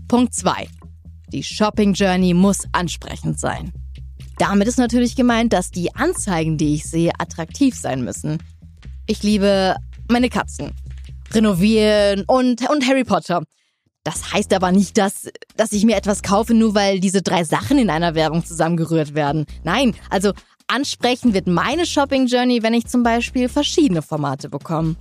Punkt 0.08 0.34
2. 0.34 0.68
Die 1.32 1.42
Shopping 1.42 1.94
Journey 1.94 2.34
muss 2.34 2.58
ansprechend 2.72 3.40
sein. 3.40 3.72
Damit 4.38 4.68
ist 4.68 4.78
natürlich 4.78 5.16
gemeint, 5.16 5.52
dass 5.52 5.70
die 5.70 5.94
Anzeigen, 5.94 6.58
die 6.58 6.74
ich 6.74 6.84
sehe, 6.84 7.12
attraktiv 7.18 7.74
sein 7.74 8.04
müssen. 8.04 8.38
Ich 9.06 9.22
liebe 9.22 9.76
meine 10.08 10.28
Katzen, 10.28 10.72
renovieren 11.32 12.24
und, 12.26 12.68
und 12.68 12.86
Harry 12.86 13.04
Potter. 13.04 13.42
Das 14.02 14.32
heißt 14.32 14.52
aber 14.52 14.70
nicht, 14.70 14.98
dass, 14.98 15.28
dass 15.56 15.72
ich 15.72 15.84
mir 15.84 15.96
etwas 15.96 16.22
kaufe, 16.22 16.52
nur 16.52 16.74
weil 16.74 17.00
diese 17.00 17.22
drei 17.22 17.44
Sachen 17.44 17.78
in 17.78 17.88
einer 17.88 18.14
Werbung 18.14 18.44
zusammengerührt 18.44 19.14
werden. 19.14 19.46
Nein, 19.62 19.94
also 20.10 20.32
ansprechen 20.68 21.34
wird 21.34 21.46
meine 21.46 21.86
Shopping 21.86 22.26
Journey, 22.26 22.62
wenn 22.62 22.74
ich 22.74 22.86
zum 22.86 23.02
Beispiel 23.02 23.48
verschiedene 23.48 24.02
Formate 24.02 24.48
bekomme. 24.48 24.96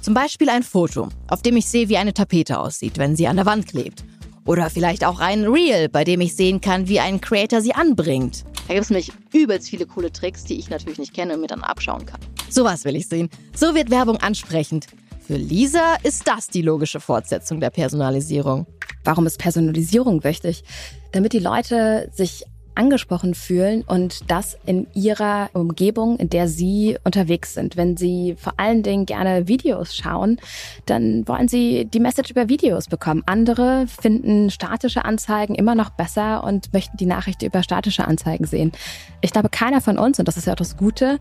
Zum 0.00 0.12
Beispiel 0.12 0.50
ein 0.50 0.62
Foto, 0.62 1.08
auf 1.28 1.40
dem 1.40 1.56
ich 1.56 1.66
sehe, 1.66 1.88
wie 1.88 1.96
eine 1.96 2.12
Tapete 2.12 2.58
aussieht, 2.58 2.98
wenn 2.98 3.16
sie 3.16 3.26
an 3.26 3.36
der 3.36 3.46
Wand 3.46 3.66
klebt. 3.66 4.04
Oder 4.44 4.68
vielleicht 4.68 5.02
auch 5.04 5.20
ein 5.20 5.44
Reel, 5.44 5.88
bei 5.88 6.04
dem 6.04 6.20
ich 6.20 6.36
sehen 6.36 6.60
kann, 6.60 6.88
wie 6.88 7.00
ein 7.00 7.22
Creator 7.22 7.62
sie 7.62 7.74
anbringt. 7.74 8.44
Da 8.68 8.74
gibt 8.74 8.84
es 8.84 8.90
nämlich 8.90 9.12
übelst 9.32 9.70
viele 9.70 9.86
coole 9.86 10.12
Tricks, 10.12 10.44
die 10.44 10.58
ich 10.58 10.68
natürlich 10.68 10.98
nicht 10.98 11.14
kenne 11.14 11.34
und 11.34 11.40
mir 11.40 11.46
dann 11.46 11.62
abschauen 11.62 12.04
kann. 12.04 12.20
Sowas 12.50 12.84
will 12.84 12.96
ich 12.96 13.08
sehen. 13.08 13.30
So 13.56 13.74
wird 13.74 13.90
Werbung 13.90 14.18
ansprechend. 14.18 14.88
Für 15.26 15.36
Lisa 15.36 15.96
ist 16.02 16.28
das 16.28 16.48
die 16.48 16.60
logische 16.60 17.00
Fortsetzung 17.00 17.60
der 17.60 17.70
Personalisierung. 17.70 18.66
Warum 19.04 19.26
ist 19.26 19.38
Personalisierung 19.38 20.22
wichtig? 20.22 20.64
Damit 21.12 21.32
die 21.32 21.38
Leute 21.38 22.10
sich 22.12 22.44
angesprochen 22.74 23.34
fühlen 23.34 23.82
und 23.86 24.30
das 24.30 24.58
in 24.66 24.86
ihrer 24.94 25.50
Umgebung, 25.52 26.18
in 26.18 26.30
der 26.30 26.48
sie 26.48 26.96
unterwegs 27.04 27.54
sind. 27.54 27.76
Wenn 27.76 27.96
sie 27.96 28.36
vor 28.38 28.54
allen 28.56 28.82
Dingen 28.82 29.06
gerne 29.06 29.48
Videos 29.48 29.94
schauen, 29.94 30.38
dann 30.86 31.26
wollen 31.28 31.48
sie 31.48 31.84
die 31.84 32.00
Message 32.00 32.30
über 32.30 32.48
Videos 32.48 32.88
bekommen. 32.88 33.22
Andere 33.26 33.86
finden 33.86 34.50
statische 34.50 35.04
Anzeigen 35.04 35.54
immer 35.54 35.74
noch 35.74 35.90
besser 35.90 36.44
und 36.44 36.72
möchten 36.72 36.96
die 36.96 37.06
Nachricht 37.06 37.42
über 37.42 37.62
statische 37.62 38.06
Anzeigen 38.06 38.46
sehen. 38.46 38.72
Ich 39.20 39.30
glaube, 39.30 39.48
keiner 39.48 39.80
von 39.80 39.98
uns, 39.98 40.18
und 40.18 40.28
das 40.28 40.36
ist 40.36 40.46
ja 40.46 40.52
auch 40.52 40.56
das 40.56 40.76
Gute, 40.76 41.18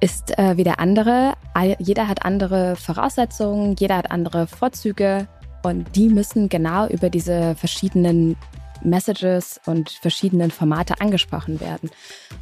ist 0.00 0.38
äh, 0.38 0.56
wie 0.56 0.64
der 0.64 0.80
andere. 0.80 1.34
Jeder 1.78 2.08
hat 2.08 2.24
andere 2.24 2.76
Voraussetzungen, 2.76 3.76
jeder 3.78 3.96
hat 3.96 4.10
andere 4.10 4.46
Vorzüge 4.46 5.28
und 5.62 5.96
die 5.96 6.08
müssen 6.08 6.48
genau 6.48 6.86
über 6.88 7.08
diese 7.08 7.54
verschiedenen 7.54 8.36
Messages 8.84 9.60
und 9.66 9.90
verschiedenen 9.90 10.50
Formate 10.50 11.00
angesprochen 11.00 11.60
werden. 11.60 11.90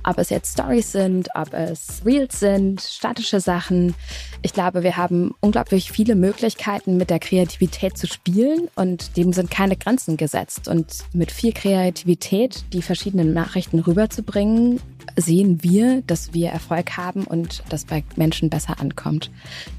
Ob 0.04 0.18
es 0.18 0.30
jetzt 0.30 0.52
Stories 0.52 0.92
sind, 0.92 1.28
ob 1.34 1.52
es 1.54 2.02
Reels 2.04 2.40
sind, 2.40 2.80
statische 2.80 3.40
Sachen. 3.40 3.94
Ich 4.42 4.52
glaube, 4.52 4.82
wir 4.82 4.96
haben 4.96 5.34
unglaublich 5.40 5.92
viele 5.92 6.14
Möglichkeiten, 6.14 6.96
mit 6.96 7.10
der 7.10 7.18
Kreativität 7.18 7.96
zu 7.96 8.06
spielen 8.06 8.68
und 8.74 9.16
dem 9.16 9.32
sind 9.32 9.50
keine 9.50 9.76
Grenzen 9.76 10.16
gesetzt. 10.16 10.68
Und 10.68 11.04
mit 11.12 11.30
viel 11.30 11.52
Kreativität 11.52 12.64
die 12.72 12.82
verschiedenen 12.82 13.32
Nachrichten 13.32 13.78
rüberzubringen, 13.78 14.80
sehen 15.16 15.62
wir, 15.62 16.02
dass 16.02 16.32
wir 16.32 16.50
Erfolg 16.50 16.96
haben 16.96 17.24
und 17.24 17.62
dass 17.68 17.84
bei 17.84 18.04
Menschen 18.16 18.50
besser 18.50 18.80
ankommt. 18.80 19.30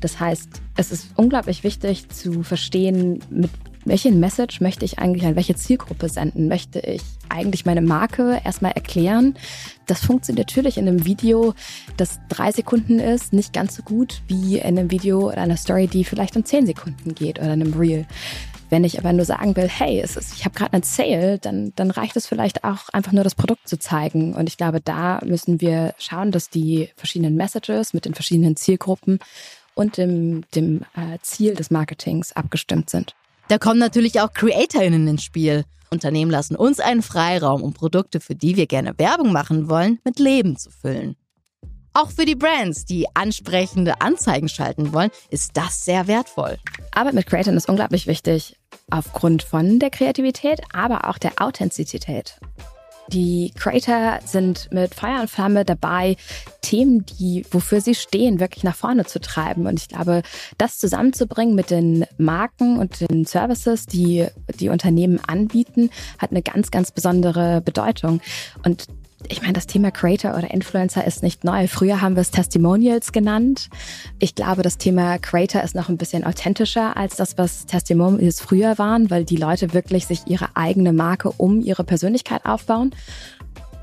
Das 0.01 0.19
heißt, 0.19 0.49
es 0.75 0.91
ist 0.91 1.07
unglaublich 1.15 1.63
wichtig 1.63 2.09
zu 2.09 2.43
verstehen, 2.43 3.19
mit 3.29 3.49
welche 3.85 4.11
Message 4.11 4.61
möchte 4.61 4.85
ich 4.85 4.99
eigentlich 4.99 5.25
an 5.25 5.35
welche 5.35 5.55
Zielgruppe 5.55 6.09
senden? 6.09 6.47
Möchte 6.47 6.79
ich 6.79 7.01
eigentlich 7.29 7.65
meine 7.65 7.81
Marke 7.81 8.41
erstmal 8.43 8.71
erklären? 8.71 9.35
Das 9.85 10.05
funktioniert 10.05 10.47
natürlich 10.47 10.77
in 10.77 10.87
einem 10.87 11.05
Video, 11.05 11.53
das 11.97 12.19
drei 12.29 12.51
Sekunden 12.51 12.99
ist, 12.99 13.33
nicht 13.33 13.53
ganz 13.53 13.75
so 13.75 13.83
gut 13.83 14.21
wie 14.27 14.57
in 14.57 14.77
einem 14.77 14.91
Video 14.91 15.27
oder 15.27 15.39
einer 15.39 15.57
Story, 15.57 15.87
die 15.87 16.03
vielleicht 16.03 16.35
um 16.35 16.45
zehn 16.45 16.65
Sekunden 16.65 17.15
geht 17.15 17.39
oder 17.39 17.51
einem 17.51 17.73
Reel. 17.73 18.05
Wenn 18.69 18.85
ich 18.85 18.97
aber 18.97 19.13
nur 19.13 19.25
sagen 19.25 19.55
will, 19.55 19.67
hey, 19.67 20.01
ist, 20.01 20.17
ich 20.35 20.45
habe 20.45 20.55
gerade 20.55 20.73
einen 20.73 20.83
Sale, 20.83 21.37
dann, 21.37 21.73
dann 21.75 21.91
reicht 21.91 22.15
es 22.15 22.25
vielleicht 22.25 22.63
auch 22.63 22.89
einfach 22.89 23.11
nur 23.11 23.23
das 23.23 23.35
Produkt 23.35 23.67
zu 23.67 23.77
zeigen. 23.77 24.33
Und 24.33 24.49
ich 24.49 24.57
glaube, 24.57 24.81
da 24.81 25.21
müssen 25.23 25.61
wir 25.61 25.93
schauen, 25.99 26.31
dass 26.31 26.49
die 26.49 26.89
verschiedenen 26.95 27.35
Messages 27.35 27.93
mit 27.93 28.05
den 28.05 28.15
verschiedenen 28.15 28.55
Zielgruppen 28.55 29.19
und 29.75 29.97
dem, 29.97 30.43
dem 30.55 30.81
äh, 30.95 31.19
Ziel 31.21 31.53
des 31.53 31.69
Marketings 31.69 32.31
abgestimmt 32.31 32.89
sind. 32.89 33.13
Da 33.53 33.59
kommen 33.59 33.77
natürlich 33.77 34.19
auch 34.19 34.33
CreatorInnen 34.33 35.07
ins 35.07 35.23
Spiel. 35.23 35.63
Unternehmen 35.91 36.31
lassen 36.31 36.55
uns 36.55 36.79
einen 36.79 37.03
Freiraum, 37.03 37.61
um 37.61 37.71
Produkte, 37.71 38.19
für 38.19 38.33
die 38.33 38.57
wir 38.57 38.65
gerne 38.65 38.97
Werbung 38.97 39.31
machen 39.31 39.69
wollen, 39.69 39.99
mit 40.03 40.17
Leben 40.17 40.57
zu 40.57 40.71
füllen. 40.71 41.15
Auch 41.93 42.09
für 42.09 42.25
die 42.25 42.33
Brands, 42.33 42.85
die 42.85 43.05
ansprechende 43.13 44.01
Anzeigen 44.01 44.49
schalten 44.49 44.91
wollen, 44.91 45.11
ist 45.29 45.51
das 45.53 45.85
sehr 45.85 46.07
wertvoll. 46.07 46.57
Arbeit 46.95 47.13
mit 47.13 47.27
Creatoren 47.27 47.55
ist 47.55 47.69
unglaublich 47.69 48.07
wichtig, 48.07 48.57
aufgrund 48.89 49.43
von 49.43 49.77
der 49.77 49.91
Kreativität, 49.91 50.61
aber 50.73 51.07
auch 51.07 51.19
der 51.19 51.33
Authentizität. 51.37 52.39
Die 53.09 53.51
Creator 53.55 54.19
sind 54.25 54.69
mit 54.71 54.95
Feuer 54.95 55.21
und 55.21 55.29
Flamme 55.29 55.65
dabei, 55.65 56.15
Themen, 56.61 57.05
die, 57.05 57.45
wofür 57.51 57.81
sie 57.81 57.95
stehen, 57.95 58.39
wirklich 58.39 58.63
nach 58.63 58.75
vorne 58.75 59.05
zu 59.05 59.19
treiben. 59.19 59.67
Und 59.67 59.79
ich 59.79 59.89
glaube, 59.89 60.21
das 60.57 60.79
zusammenzubringen 60.79 61.55
mit 61.55 61.69
den 61.69 62.05
Marken 62.17 62.79
und 62.79 63.01
den 63.01 63.25
Services, 63.25 63.85
die 63.85 64.27
die 64.59 64.69
Unternehmen 64.69 65.19
anbieten, 65.27 65.89
hat 66.17 66.31
eine 66.31 66.41
ganz, 66.41 66.71
ganz 66.71 66.91
besondere 66.91 67.61
Bedeutung. 67.61 68.21
Und 68.63 68.87
ich 69.29 69.41
meine, 69.41 69.53
das 69.53 69.67
Thema 69.67 69.91
Creator 69.91 70.35
oder 70.37 70.51
Influencer 70.51 71.05
ist 71.05 71.23
nicht 71.23 71.43
neu. 71.43 71.67
Früher 71.67 72.01
haben 72.01 72.15
wir 72.15 72.21
es 72.21 72.31
Testimonials 72.31 73.11
genannt. 73.11 73.69
Ich 74.19 74.35
glaube, 74.35 74.61
das 74.61 74.77
Thema 74.77 75.17
Creator 75.17 75.61
ist 75.63 75.75
noch 75.75 75.89
ein 75.89 75.97
bisschen 75.97 76.23
authentischer 76.23 76.97
als 76.97 77.15
das, 77.15 77.37
was 77.37 77.65
Testimonials 77.65 78.41
früher 78.41 78.77
waren, 78.77 79.09
weil 79.09 79.25
die 79.25 79.37
Leute 79.37 79.73
wirklich 79.73 80.05
sich 80.07 80.27
ihre 80.27 80.55
eigene 80.55 80.93
Marke 80.93 81.31
um 81.31 81.61
ihre 81.61 81.83
Persönlichkeit 81.83 82.45
aufbauen. 82.45 82.91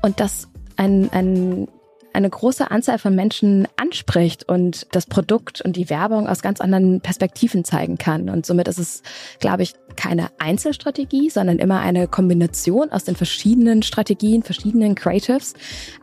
Und 0.01 0.19
das 0.19 0.47
ein, 0.77 1.11
ein 1.11 1.67
eine 2.13 2.29
große 2.29 2.69
Anzahl 2.71 2.99
von 2.99 3.15
Menschen 3.15 3.67
anspricht 3.77 4.47
und 4.47 4.87
das 4.91 5.05
Produkt 5.05 5.61
und 5.61 5.75
die 5.75 5.89
Werbung 5.89 6.27
aus 6.27 6.41
ganz 6.41 6.61
anderen 6.61 7.01
Perspektiven 7.01 7.63
zeigen 7.63 7.97
kann. 7.97 8.29
Und 8.29 8.45
somit 8.45 8.67
ist 8.67 8.79
es, 8.79 9.03
glaube 9.39 9.63
ich, 9.63 9.73
keine 9.95 10.29
Einzelstrategie, 10.39 11.29
sondern 11.29 11.59
immer 11.59 11.79
eine 11.79 12.07
Kombination 12.07 12.91
aus 12.91 13.03
den 13.03 13.15
verschiedenen 13.15 13.83
Strategien, 13.83 14.43
verschiedenen 14.43 14.95
Creatives. 14.95 15.53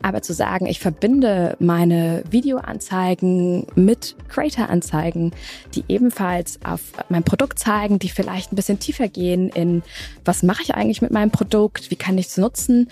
Aber 0.03 0.23
zu 0.23 0.33
sagen, 0.33 0.67
ich 0.67 0.81
verbinde 0.81 1.57
meine 1.59 2.23
Videoanzeigen 2.31 3.67
mit 3.75 4.17
Creator-Anzeigen, 4.29 5.33
die 5.75 5.85
ebenfalls 5.89 6.59
auf 6.65 6.81
mein 7.09 7.25
Produkt 7.25 7.59
zeigen, 7.59 7.99
die 7.99 8.09
vielleicht 8.09 8.53
ein 8.53 8.57
bisschen 8.57 8.79
tiefer 8.79 9.09
gehen 9.09 9.49
in, 9.49 9.83
was 10.25 10.43
mache 10.43 10.63
ich 10.63 10.75
eigentlich 10.75 11.03
mit 11.03 11.11
meinem 11.11 11.31
Produkt, 11.31 11.91
wie 11.91 11.97
kann 11.97 12.19
ich 12.19 12.27
es 12.27 12.37
nutzen 12.37 12.89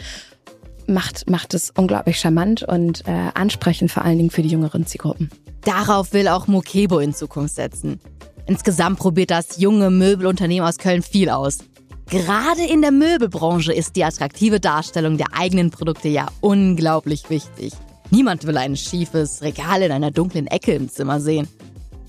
macht, 0.88 1.28
macht 1.30 1.54
es 1.54 1.70
unglaublich 1.76 2.18
charmant 2.18 2.62
und 2.62 3.06
äh, 3.06 3.30
ansprechend, 3.34 3.90
vor 3.90 4.04
allen 4.04 4.18
Dingen 4.18 4.30
für 4.30 4.42
die 4.42 4.48
jüngeren 4.48 4.86
Zielgruppen. 4.86 5.30
Darauf 5.62 6.12
will 6.12 6.28
auch 6.28 6.46
Mokebo 6.46 6.98
in 6.98 7.14
Zukunft 7.14 7.56
setzen. 7.56 8.00
Insgesamt 8.46 8.98
probiert 8.98 9.30
das 9.30 9.58
junge 9.58 9.90
Möbelunternehmen 9.90 10.66
aus 10.66 10.78
Köln 10.78 11.02
viel 11.02 11.30
aus. 11.30 11.58
Gerade 12.08 12.62
in 12.62 12.82
der 12.82 12.92
Möbelbranche 12.92 13.72
ist 13.72 13.96
die 13.96 14.04
attraktive 14.04 14.60
Darstellung 14.60 15.16
der 15.16 15.26
eigenen 15.36 15.72
Produkte 15.72 16.08
ja 16.08 16.28
unglaublich 16.40 17.28
wichtig. 17.30 17.72
Niemand 18.10 18.46
will 18.46 18.56
ein 18.56 18.76
schiefes 18.76 19.42
Regal 19.42 19.82
in 19.82 19.90
einer 19.90 20.12
dunklen 20.12 20.46
Ecke 20.46 20.72
im 20.72 20.88
Zimmer 20.88 21.20
sehen. 21.20 21.48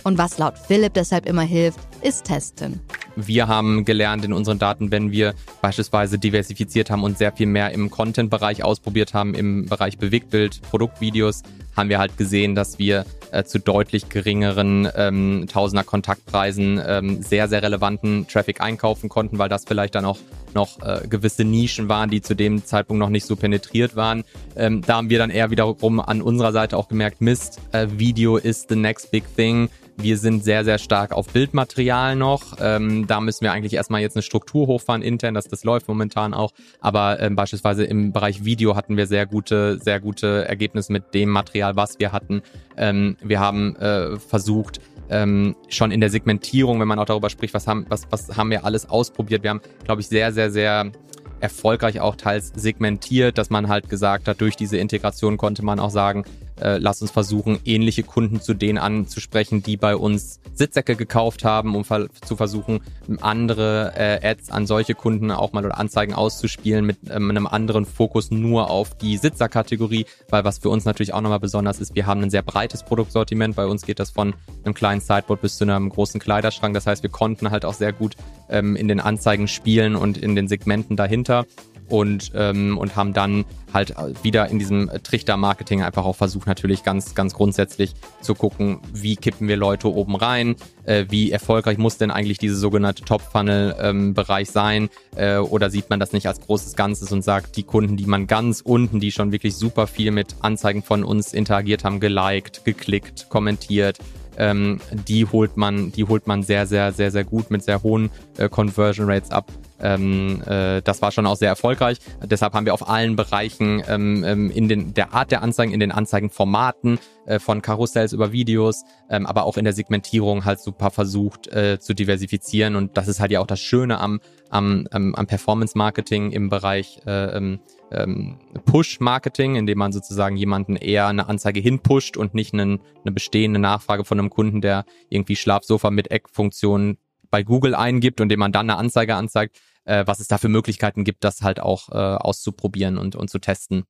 Und 0.08 0.18
was 0.18 0.38
laut 0.38 0.58
Philipp 0.58 0.94
deshalb 0.94 1.26
immer 1.26 1.42
hilft, 1.42 1.80
ist 2.02 2.24
Testen. 2.24 2.80
Wir 3.18 3.50
haben 3.50 3.84
gelernt 3.84 4.24
in 4.24 4.32
unseren 4.32 4.58
Daten, 4.58 4.90
wenn 4.90 5.12
wir 5.12 5.34
beispielsweise 5.62 6.18
diversifiziert 6.18 6.90
haben 6.90 7.04
und 7.04 7.18
sehr 7.18 7.34
viel 7.34 7.48
mehr 7.48 7.72
im 7.72 7.92
Content-Bereich 7.92 8.64
ausprobiert 8.64 9.14
haben, 9.14 9.34
im 9.34 9.66
Bereich 9.66 9.98
Bewegtbild, 9.98 10.62
Produktvideos, 10.62 11.44
haben 11.76 11.90
wir 11.90 12.00
halt 12.00 12.18
gesehen, 12.18 12.56
dass 12.56 12.80
wir 12.80 13.06
äh, 13.32 13.44
zu 13.44 13.60
deutlich 13.60 14.08
geringeren 14.08 14.88
ähm, 14.96 15.46
Tausender 15.52 15.84
Kontaktpreisen 15.84 16.82
ähm, 16.88 17.22
sehr, 17.22 17.50
sehr 17.50 17.62
relevanten 17.62 18.28
Traffic 18.30 18.62
einkaufen 18.62 19.10
konnten, 19.10 19.40
weil 19.40 19.50
das 19.50 19.66
vielleicht 19.66 19.96
dann 19.96 20.06
auch 20.06 20.20
noch 20.54 20.82
äh, 20.84 21.06
gewisse 21.06 21.44
Nischen 21.44 21.90
waren, 21.90 22.10
die 22.10 22.22
zu 22.22 22.34
dem 22.34 22.64
Zeitpunkt 22.66 23.00
noch 23.00 23.10
nicht 23.10 23.26
so 23.26 23.36
penetriert 23.36 23.98
waren. 23.98 24.24
Ähm, 24.56 24.84
da 24.88 24.96
haben 24.96 25.10
wir 25.10 25.18
dann 25.18 25.32
eher 25.32 25.52
wiederum 25.52 26.00
an 26.00 26.22
unserer 26.22 26.54
Seite 26.54 26.78
auch 26.78 26.88
gemerkt, 26.88 27.20
Mist, 27.20 27.60
äh, 27.74 27.88
Video 27.92 28.38
ist 28.38 28.70
the 28.70 28.78
next 28.78 29.12
big 29.12 29.24
thing. 29.36 29.68
Wir 30.00 30.18
sind 30.18 30.44
sehr, 30.44 30.63
sehr 30.63 30.77
stark 30.77 31.12
auf 31.12 31.27
Bildmaterial 31.30 32.16
noch. 32.16 32.58
Ähm, 32.60 33.08
da 33.08 33.20
müssen 33.20 33.42
wir 33.42 33.51
eigentlich 33.51 33.74
erstmal 33.74 34.01
jetzt 34.01 34.16
eine 34.16 34.22
Struktur 34.22 34.68
hochfahren 34.68 35.01
intern, 35.01 35.34
dass 35.34 35.48
das 35.48 35.63
läuft 35.63 35.88
momentan 35.88 36.36
auch. 36.36 36.51
Aber 36.82 37.20
ähm, 37.20 37.36
beispielsweise 37.36 37.84
im 37.84 38.13
Bereich 38.13 38.46
Video 38.46 38.75
hatten 38.75 38.96
wir 38.96 39.08
sehr 39.08 39.25
gute, 39.25 39.80
sehr 39.80 40.00
gute 40.00 40.48
Ergebnisse 40.48 40.92
mit 40.94 41.16
dem 41.16 41.30
Material, 41.30 41.75
was 41.75 41.98
wir 41.98 42.12
hatten. 42.12 42.44
Ähm, 42.77 43.18
wir 43.24 43.39
haben 43.39 43.75
äh, 43.77 44.18
versucht, 44.20 44.80
ähm, 45.10 45.56
schon 45.68 45.89
in 45.89 46.00
der 46.00 46.12
Segmentierung, 46.12 46.80
wenn 46.80 46.88
man 46.88 47.00
auch 47.00 47.06
darüber 47.06 47.32
spricht, 47.32 47.56
was 47.56 47.66
haben, 47.66 47.88
was, 47.89 48.04
was 48.12 48.38
haben 48.38 48.51
wir 48.51 48.66
alles 48.66 48.88
ausprobiert. 48.89 49.42
Wir 49.42 49.50
haben, 49.50 49.62
glaube 49.84 50.01
ich, 50.01 50.08
sehr, 50.08 50.32
sehr, 50.32 50.51
sehr 50.51 50.92
erfolgreich 51.39 52.00
auch 52.00 52.16
teils 52.16 52.51
segmentiert, 52.56 53.38
dass 53.38 53.50
man 53.50 53.68
halt 53.68 53.89
gesagt 53.89 54.27
hat, 54.27 54.42
durch 54.42 54.56
diese 54.56 54.77
Integration 54.77 55.38
konnte 55.38 55.63
man 55.63 55.80
auch 55.80 55.92
sagen, 55.92 56.24
äh, 56.62 56.78
lass 56.78 57.02
uns 57.02 57.12
versuchen, 57.12 57.60
ähnliche 57.66 58.04
Kunden 58.04 58.42
zu 58.42 58.54
denen 58.54 58.78
anzusprechen, 58.78 59.64
die 59.64 59.78
bei 59.78 59.96
uns 59.96 60.40
Sitzsäcke 60.54 60.96
gekauft 60.96 61.44
haben, 61.44 61.76
um 61.76 61.84
zu 61.84 62.36
versuchen, 62.36 62.82
andere 63.22 63.94
äh, 63.96 64.28
Ads 64.28 64.52
an 64.52 64.66
solche 64.66 64.96
Kunden 64.96 65.32
auch 65.32 65.54
mal 65.54 65.66
oder 65.66 65.78
Anzeigen 65.78 66.14
auszuspielen 66.14 66.86
mit 66.86 66.98
ähm, 67.10 67.30
einem 67.30 67.48
anderen 67.48 67.86
Fokus 67.86 68.32
nur 68.32 68.70
auf 68.70 68.98
die 68.98 69.18
Sitzerkategorie, 69.18 70.06
weil 70.30 70.44
was 70.44 70.60
für 70.60 70.70
uns 70.70 70.86
natürlich 70.86 71.14
auch 71.14 71.22
nochmal 71.22 71.40
besonders 71.40 71.80
ist, 71.80 71.96
wir 71.96 72.06
haben 72.06 72.22
ein 72.22 72.30
sehr 72.30 72.42
breites 72.42 72.84
Produktsortiment. 72.84 73.56
Bei 73.56 73.66
uns 73.66 73.86
geht 73.86 74.00
das 74.00 74.12
von 74.12 74.34
einem 74.64 74.74
kleinen 74.74 75.02
Sideboard 75.02 75.42
bis 75.42 75.58
zu 75.58 75.64
einem 75.64 75.90
großen 75.90 76.20
Kleiderschrank. 76.20 76.74
Das 76.74 76.88
heißt, 76.88 77.04
wir 77.04 77.10
konnten 77.10 77.52
halt 77.52 77.66
auch 77.66 77.74
sehr 77.74 77.94
gut 77.94 78.16
ähm, 78.50 78.76
in 78.76 78.88
den 78.88 79.00
Anzeigen 79.00 79.48
spielen 79.48 79.96
und 79.96 80.18
in 80.18 80.36
den 80.36 80.48
Segmenten 80.48 80.96
dahinter 80.96 81.46
und, 81.89 82.32
ähm, 82.36 82.77
und 82.77 82.96
haben 82.96 83.13
dann 83.13 83.46
halt 83.74 83.94
wieder 84.24 84.48
in 84.50 84.60
diesem 84.60 84.89
Trichter-Marketing 85.03 85.84
einfach 85.84 86.06
auch 86.06 86.15
versucht, 86.15 86.48
natürlich 86.48 86.84
ganz, 86.84 87.15
ganz 87.15 87.34
grundsätzlich 87.34 87.94
zu 88.22 88.34
gucken, 88.34 88.79
wie 88.94 89.15
kippen 89.15 89.48
wir 89.48 89.58
Leute 89.58 89.94
oben 89.94 90.15
rein, 90.15 90.56
äh, 90.86 91.06
wie 91.10 91.32
erfolgreich 91.32 91.77
muss 91.77 91.98
denn 91.98 92.12
eigentlich 92.12 92.38
diese 92.38 92.56
sogenannte 92.56 93.03
Top-Funnel-Bereich 93.03 94.48
ähm, 94.48 94.53
sein 94.53 94.89
äh, 95.15 95.38
oder 95.38 95.70
sieht 95.70 95.89
man 95.89 96.00
das 96.00 96.13
nicht 96.13 96.27
als 96.27 96.41
großes 96.41 96.75
Ganzes 96.75 97.12
und 97.12 97.24
sagt, 97.24 97.58
die 97.58 97.63
Kunden, 97.63 97.98
die 97.98 98.06
man 98.06 98.27
ganz 98.27 98.62
unten, 98.62 99.00
die 99.00 99.12
schon 99.12 99.32
wirklich 99.32 99.56
super 99.56 99.88
viel 99.88 100.12
mit 100.12 100.36
Anzeigen 100.41 100.84
von 100.84 101.03
uns 101.03 101.34
interagiert 101.34 101.84
haben, 101.84 102.00
geliked, 102.00 102.63
geklickt, 102.65 103.27
kommentiert, 103.29 104.00
ähm, 104.38 104.79
die 104.91 105.25
holt 105.25 105.58
man, 105.58 105.91
die 105.91 106.06
holt 106.06 106.27
man 106.27 106.44
sehr, 106.44 106.65
sehr, 106.67 106.94
sehr, 106.94 107.12
sehr 107.12 107.24
gut 107.24 107.51
mit 107.51 107.63
sehr 107.63 107.84
hohen 107.84 108.12
äh, 108.38 108.50
Conversion 108.50 109.10
Rates 109.10 109.32
ab. 109.32 109.51
Ähm, 109.79 110.41
äh, 110.46 110.81
das 110.81 111.01
war 111.01 111.12
schon 111.12 111.25
auch 111.25 111.36
sehr 111.36 111.50
erfolgreich. 111.50 111.98
Deshalb 112.24 112.53
haben 112.53 112.65
wir 112.65 112.74
auf 112.74 112.89
allen 112.89 113.15
Bereichen 113.15 113.84
ähm, 113.88 114.24
ähm, 114.24 114.51
in 114.51 114.67
den, 114.67 114.93
der 114.93 115.13
Art 115.13 115.31
der 115.31 115.41
Anzeigen, 115.41 115.74
in 115.74 115.79
den 115.79 115.91
Anzeigenformaten 115.91 117.00
äh, 117.25 117.39
von 117.39 117.62
Karussells 117.62 118.13
über 118.13 118.31
Videos, 118.31 118.84
ähm, 119.10 119.25
aber 119.25 119.43
auch 119.43 119.57
in 119.57 119.63
der 119.63 119.74
Segmentierung 119.74 120.46
halt 120.46 120.60
super 120.60 120.91
versucht 120.91 121.48
äh, 121.48 121.79
zu 121.79 121.93
diversifizieren. 121.93 122.75
Und 122.75 122.98
das 122.98 123.07
ist 123.07 123.19
halt 123.19 123.31
ja 123.31 123.39
auch 123.39 123.48
das 123.48 123.60
Schöne 123.60 124.00
am, 124.00 124.19
am, 124.50 124.88
am, 124.91 125.13
am 125.13 125.27
Performance-Marketing 125.27 126.31
im 126.31 126.50
Bereich 126.50 127.01
äh, 127.05 127.38
ähm, 127.38 127.60
ähm, 127.91 128.38
Push-Marketing, 128.65 129.55
indem 129.55 129.77
man 129.77 129.91
sozusagen 129.91 130.36
jemanden 130.36 130.75
eher 130.75 131.07
eine 131.07 131.27
Anzeige 131.27 131.60
hinpusht 131.60 132.17
und 132.17 132.34
nicht 132.34 132.53
einen, 132.53 132.81
eine 133.03 133.12
bestehende 133.12 133.60
Nachfrage 133.60 134.03
von 134.03 134.19
einem 134.19 134.29
Kunden, 134.29 134.62
der 134.62 134.86
irgendwie 135.10 135.36
Schlafsofa 135.36 135.91
mit 135.91 136.12
Eckfunktion 136.12 136.98
bei 137.29 137.43
Google 137.43 137.75
eingibt 137.75 138.22
und 138.22 138.29
dem 138.29 138.39
man 138.39 138.51
dann 138.51 138.69
eine 138.69 138.79
Anzeige 138.79 139.15
anzeigt, 139.15 139.60
äh, 139.86 140.03
was 140.05 140.19
es 140.19 140.27
da 140.27 140.38
für 140.38 140.50
Möglichkeiten 140.50 141.03
gibt, 141.03 141.24
das 141.24 141.41
halt 141.41 141.60
auch 141.60 141.89
äh, 141.89 141.93
auszuprobieren 141.96 142.98
und, 142.98 143.15
und 143.15 143.29
zu 143.29 143.39
testen. 143.39 143.84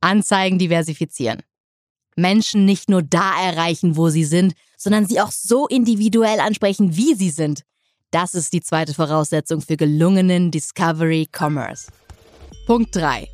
Anzeigen 0.00 0.58
diversifizieren. 0.58 1.42
Menschen 2.16 2.64
nicht 2.64 2.88
nur 2.88 3.02
da 3.02 3.32
erreichen, 3.40 3.96
wo 3.96 4.08
sie 4.08 4.24
sind, 4.24 4.54
sondern 4.76 5.06
sie 5.06 5.20
auch 5.20 5.30
so 5.30 5.66
individuell 5.66 6.40
ansprechen, 6.40 6.96
wie 6.96 7.14
sie 7.14 7.30
sind. 7.30 7.62
Das 8.10 8.34
ist 8.34 8.52
die 8.52 8.60
zweite 8.60 8.94
Voraussetzung 8.94 9.60
für 9.60 9.76
gelungenen 9.76 10.50
Discovery 10.50 11.28
Commerce. 11.30 11.88
Punkt 12.66 12.94
3. 12.96 13.28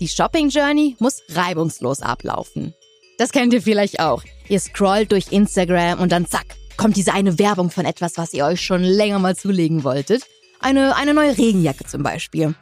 Die 0.00 0.08
Shopping 0.08 0.48
Journey 0.48 0.96
muss 0.98 1.22
reibungslos 1.30 2.00
ablaufen. 2.00 2.74
Das 3.18 3.30
kennt 3.30 3.52
ihr 3.52 3.62
vielleicht 3.62 4.00
auch. 4.00 4.24
Ihr 4.48 4.58
scrollt 4.58 5.12
durch 5.12 5.30
Instagram 5.30 6.00
und 6.00 6.10
dann 6.10 6.26
zack, 6.26 6.56
kommt 6.76 6.96
diese 6.96 7.12
eine 7.12 7.38
Werbung 7.38 7.70
von 7.70 7.84
etwas, 7.84 8.16
was 8.16 8.32
ihr 8.32 8.44
euch 8.44 8.60
schon 8.60 8.82
länger 8.82 9.18
mal 9.18 9.36
zulegen 9.36 9.84
wolltet. 9.84 10.24
Eine, 10.60 10.96
eine 10.96 11.14
neue 11.14 11.36
Regenjacke 11.36 11.84
zum 11.84 12.02
Beispiel. 12.02 12.54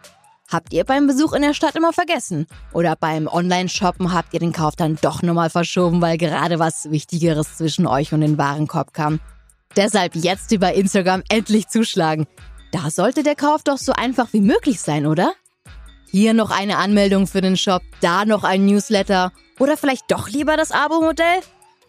Habt 0.51 0.73
ihr 0.75 0.85
beim 0.85 1.07
Besuch 1.07 1.33
in 1.33 1.43
der 1.43 1.55
Stadt 1.55 1.77
immer 1.77 1.93
vergessen? 1.93 2.47
Oder 2.75 2.95
beim 2.95 3.27
Online-Shoppen 3.27 4.13
habt 4.13 4.35
ihr 4.35 4.41
den 4.41 4.53
Kauf 4.53 4.77
dann 4.77 4.99
doch 5.01 5.23
nochmal 5.23 5.49
verschoben, 5.49 6.03
weil 6.03 6.19
gerade 6.19 6.59
was 6.59 6.91
Wichtigeres 6.91 7.57
zwischen 7.57 7.87
euch 7.87 8.13
und 8.13 8.21
den 8.21 8.37
Warenkorb 8.37 8.93
kam? 8.93 9.19
Deshalb 9.77 10.15
jetzt 10.15 10.53
über 10.53 10.75
Instagram 10.75 11.23
endlich 11.31 11.69
zuschlagen. 11.69 12.27
Da 12.71 12.91
sollte 12.91 13.23
der 13.23 13.35
Kauf 13.35 13.63
doch 13.63 13.79
so 13.79 13.93
einfach 13.93 14.33
wie 14.33 14.41
möglich 14.41 14.81
sein, 14.81 15.07
oder? 15.07 15.33
Hier 16.11 16.35
noch 16.35 16.51
eine 16.51 16.77
Anmeldung 16.77 17.27
für 17.27 17.41
den 17.41 17.57
Shop, 17.57 17.81
da 18.03 18.27
noch 18.27 18.45
ein 18.45 18.67
Newsletter 18.67 19.33
oder 19.59 19.79
vielleicht 19.79 20.11
doch 20.11 20.29
lieber 20.29 20.59
das 20.59 20.71
Abo-Modell? 20.71 21.41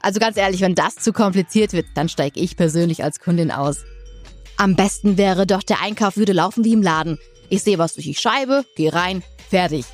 Also 0.03 0.19
ganz 0.19 0.35
ehrlich, 0.35 0.59
wenn 0.59 0.75
das 0.75 0.95
zu 0.95 1.13
kompliziert 1.13 1.71
wird, 1.71 1.85
dann 1.95 2.09
steige 2.09 2.39
ich 2.39 2.57
persönlich 2.57 3.05
als 3.05 3.19
Kundin 3.19 3.51
aus. 3.51 3.85
Am 4.57 4.75
besten 4.75 5.17
wäre 5.17 5.47
doch, 5.47 5.63
der 5.63 5.81
Einkauf 5.81 6.17
würde 6.17 6.33
laufen 6.33 6.65
wie 6.65 6.73
im 6.73 6.81
Laden. 6.81 7.17
Ich 7.49 7.63
sehe 7.63 7.77
was 7.77 7.93
durch 7.93 8.05
die 8.05 8.13
Scheibe, 8.13 8.65
gehe 8.75 8.93
rein, 8.93 9.23
fertig. 9.49 9.85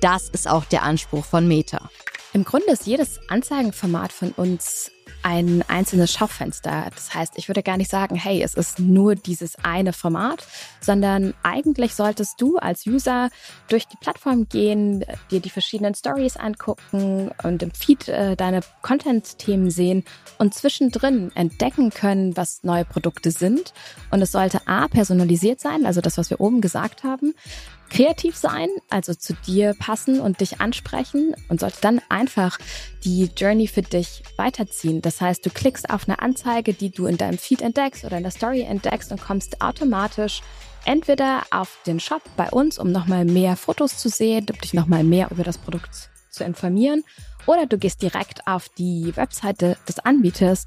Das 0.00 0.28
ist 0.28 0.48
auch 0.48 0.64
der 0.64 0.82
Anspruch 0.82 1.24
von 1.24 1.46
Meta. 1.46 1.88
Im 2.32 2.42
Grunde 2.44 2.72
ist 2.72 2.86
jedes 2.86 3.20
Anzeigenformat 3.28 4.12
von 4.12 4.32
uns 4.32 4.90
ein 5.24 5.64
einzelnes 5.68 6.12
Schaufenster. 6.12 6.90
Das 6.94 7.14
heißt, 7.14 7.32
ich 7.36 7.48
würde 7.48 7.62
gar 7.62 7.78
nicht 7.78 7.90
sagen, 7.90 8.14
hey, 8.14 8.42
es 8.42 8.54
ist 8.54 8.78
nur 8.78 9.14
dieses 9.14 9.56
eine 9.64 9.94
Format, 9.94 10.46
sondern 10.80 11.32
eigentlich 11.42 11.94
solltest 11.94 12.40
du 12.42 12.58
als 12.58 12.86
User 12.86 13.30
durch 13.68 13.88
die 13.88 13.96
Plattform 13.96 14.48
gehen, 14.48 15.02
dir 15.30 15.40
die 15.40 15.48
verschiedenen 15.48 15.94
Stories 15.94 16.36
angucken 16.36 17.30
und 17.42 17.62
im 17.62 17.70
Feed 17.70 18.06
äh, 18.08 18.36
deine 18.36 18.60
Content-Themen 18.82 19.70
sehen 19.70 20.04
und 20.36 20.52
zwischendrin 20.52 21.32
entdecken 21.34 21.88
können, 21.88 22.36
was 22.36 22.62
neue 22.62 22.84
Produkte 22.84 23.30
sind. 23.30 23.72
Und 24.10 24.20
es 24.20 24.30
sollte 24.30 24.68
A, 24.68 24.88
personalisiert 24.88 25.58
sein, 25.58 25.86
also 25.86 26.02
das, 26.02 26.18
was 26.18 26.28
wir 26.28 26.40
oben 26.40 26.60
gesagt 26.60 27.02
haben, 27.02 27.34
kreativ 27.94 28.36
sein, 28.36 28.68
also 28.90 29.14
zu 29.14 29.34
dir 29.46 29.74
passen 29.78 30.20
und 30.20 30.40
dich 30.40 30.60
ansprechen 30.60 31.34
und 31.48 31.60
sollte 31.60 31.78
dann 31.80 32.00
einfach 32.08 32.58
die 33.04 33.30
Journey 33.36 33.68
für 33.68 33.82
dich 33.82 34.24
weiterziehen. 34.36 35.00
Das 35.00 35.20
heißt, 35.20 35.46
du 35.46 35.50
klickst 35.50 35.88
auf 35.90 36.08
eine 36.08 36.20
Anzeige, 36.20 36.74
die 36.74 36.90
du 36.90 37.06
in 37.06 37.16
deinem 37.16 37.38
Feed 37.38 37.62
entdeckst 37.62 38.04
oder 38.04 38.16
in 38.16 38.24
der 38.24 38.32
Story 38.32 38.62
entdeckst 38.62 39.12
und 39.12 39.20
kommst 39.20 39.62
automatisch 39.62 40.42
entweder 40.84 41.42
auf 41.52 41.78
den 41.86 42.00
Shop 42.00 42.22
bei 42.36 42.50
uns, 42.50 42.78
um 42.78 42.90
nochmal 42.90 43.24
mehr 43.24 43.54
Fotos 43.56 43.96
zu 43.96 44.08
sehen, 44.08 44.46
um 44.52 44.58
dich 44.58 44.74
nochmal 44.74 45.04
mehr 45.04 45.30
über 45.30 45.44
das 45.44 45.56
Produkt 45.56 46.10
zu 46.30 46.42
informieren, 46.42 47.04
oder 47.46 47.66
du 47.66 47.78
gehst 47.78 48.02
direkt 48.02 48.46
auf 48.46 48.68
die 48.70 49.14
Webseite 49.14 49.76
des 49.86 50.00
Anbieters 50.00 50.66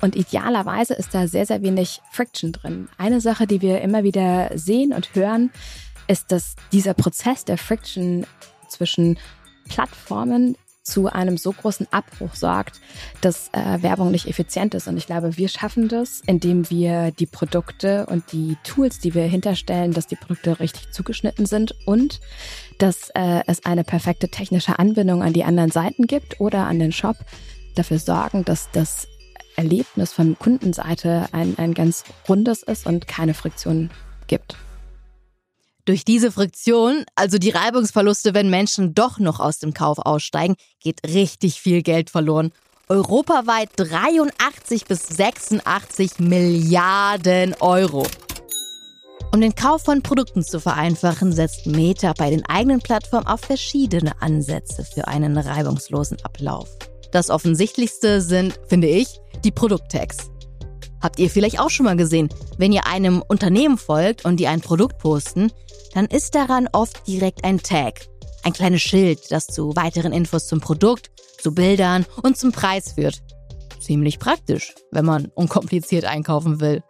und 0.00 0.16
idealerweise 0.16 0.94
ist 0.94 1.14
da 1.14 1.26
sehr, 1.26 1.46
sehr 1.46 1.62
wenig 1.62 2.00
Friction 2.10 2.52
drin. 2.52 2.88
Eine 2.98 3.20
Sache, 3.20 3.46
die 3.46 3.62
wir 3.62 3.80
immer 3.80 4.02
wieder 4.02 4.50
sehen 4.54 4.92
und 4.92 5.14
hören, 5.14 5.50
ist, 6.06 6.32
dass 6.32 6.56
dieser 6.72 6.94
Prozess 6.94 7.44
der 7.44 7.58
Friction 7.58 8.26
zwischen 8.68 9.18
Plattformen 9.68 10.56
zu 10.84 11.10
einem 11.10 11.38
so 11.38 11.50
großen 11.52 11.88
Abbruch 11.90 12.34
sorgt, 12.34 12.80
dass 13.22 13.48
äh, 13.52 13.82
Werbung 13.82 14.10
nicht 14.10 14.26
effizient 14.26 14.74
ist. 14.74 14.86
Und 14.86 14.98
ich 14.98 15.06
glaube, 15.06 15.38
wir 15.38 15.48
schaffen 15.48 15.88
das, 15.88 16.20
indem 16.26 16.68
wir 16.68 17.10
die 17.10 17.26
Produkte 17.26 18.04
und 18.06 18.32
die 18.32 18.58
Tools, 18.64 18.98
die 18.98 19.14
wir 19.14 19.24
hinterstellen, 19.24 19.92
dass 19.92 20.06
die 20.06 20.16
Produkte 20.16 20.60
richtig 20.60 20.92
zugeschnitten 20.92 21.46
sind 21.46 21.74
und 21.86 22.20
dass 22.78 23.08
äh, 23.14 23.40
es 23.46 23.64
eine 23.64 23.82
perfekte 23.82 24.28
technische 24.28 24.78
Anbindung 24.78 25.22
an 25.22 25.32
die 25.32 25.44
anderen 25.44 25.70
Seiten 25.70 26.06
gibt 26.06 26.38
oder 26.38 26.66
an 26.66 26.78
den 26.78 26.92
Shop, 26.92 27.16
dafür 27.74 27.98
sorgen, 27.98 28.44
dass 28.44 28.70
das 28.70 29.08
Erlebnis 29.56 30.12
von 30.12 30.38
Kundenseite 30.38 31.26
ein, 31.32 31.56
ein 31.58 31.74
ganz 31.74 32.04
rundes 32.28 32.62
ist 32.62 32.86
und 32.86 33.08
keine 33.08 33.34
Friktion 33.34 33.90
gibt. 34.26 34.56
Durch 35.86 36.06
diese 36.06 36.32
Friktion, 36.32 37.04
also 37.14 37.36
die 37.36 37.50
Reibungsverluste, 37.50 38.32
wenn 38.32 38.48
Menschen 38.48 38.94
doch 38.94 39.18
noch 39.18 39.38
aus 39.38 39.58
dem 39.58 39.74
Kauf 39.74 39.98
aussteigen, 39.98 40.56
geht 40.80 41.00
richtig 41.06 41.60
viel 41.60 41.82
Geld 41.82 42.08
verloren. 42.08 42.52
Europaweit 42.88 43.68
83 43.76 44.86
bis 44.86 45.06
86 45.08 46.20
Milliarden 46.20 47.54
Euro. 47.60 48.06
Um 49.34 49.42
den 49.42 49.54
Kauf 49.54 49.82
von 49.82 50.02
Produkten 50.02 50.42
zu 50.42 50.58
vereinfachen, 50.58 51.32
setzt 51.32 51.66
Meta 51.66 52.14
bei 52.16 52.30
den 52.30 52.46
eigenen 52.46 52.80
Plattformen 52.80 53.26
auf 53.26 53.40
verschiedene 53.40 54.22
Ansätze 54.22 54.84
für 54.84 55.06
einen 55.06 55.36
reibungslosen 55.36 56.18
Ablauf. 56.22 56.68
Das 57.12 57.28
offensichtlichste 57.28 58.22
sind, 58.22 58.58
finde 58.68 58.88
ich, 58.88 59.20
die 59.44 59.50
Produkttags. 59.50 60.30
Habt 61.04 61.18
ihr 61.18 61.28
vielleicht 61.28 61.60
auch 61.60 61.68
schon 61.68 61.84
mal 61.84 61.98
gesehen, 61.98 62.30
wenn 62.56 62.72
ihr 62.72 62.86
einem 62.86 63.20
Unternehmen 63.20 63.76
folgt 63.76 64.24
und 64.24 64.38
die 64.40 64.46
ein 64.46 64.62
Produkt 64.62 64.96
posten, 64.96 65.52
dann 65.92 66.06
ist 66.06 66.34
daran 66.34 66.66
oft 66.72 67.06
direkt 67.06 67.44
ein 67.44 67.58
Tag. 67.58 68.06
Ein 68.42 68.54
kleines 68.54 68.80
Schild, 68.80 69.30
das 69.30 69.46
zu 69.46 69.76
weiteren 69.76 70.14
Infos 70.14 70.46
zum 70.46 70.62
Produkt, 70.62 71.10
zu 71.38 71.54
Bildern 71.54 72.06
und 72.22 72.38
zum 72.38 72.52
Preis 72.52 72.92
führt. 72.92 73.22
Ziemlich 73.80 74.18
praktisch, 74.18 74.74
wenn 74.92 75.04
man 75.04 75.26
unkompliziert 75.34 76.06
einkaufen 76.06 76.62
will. 76.62 76.82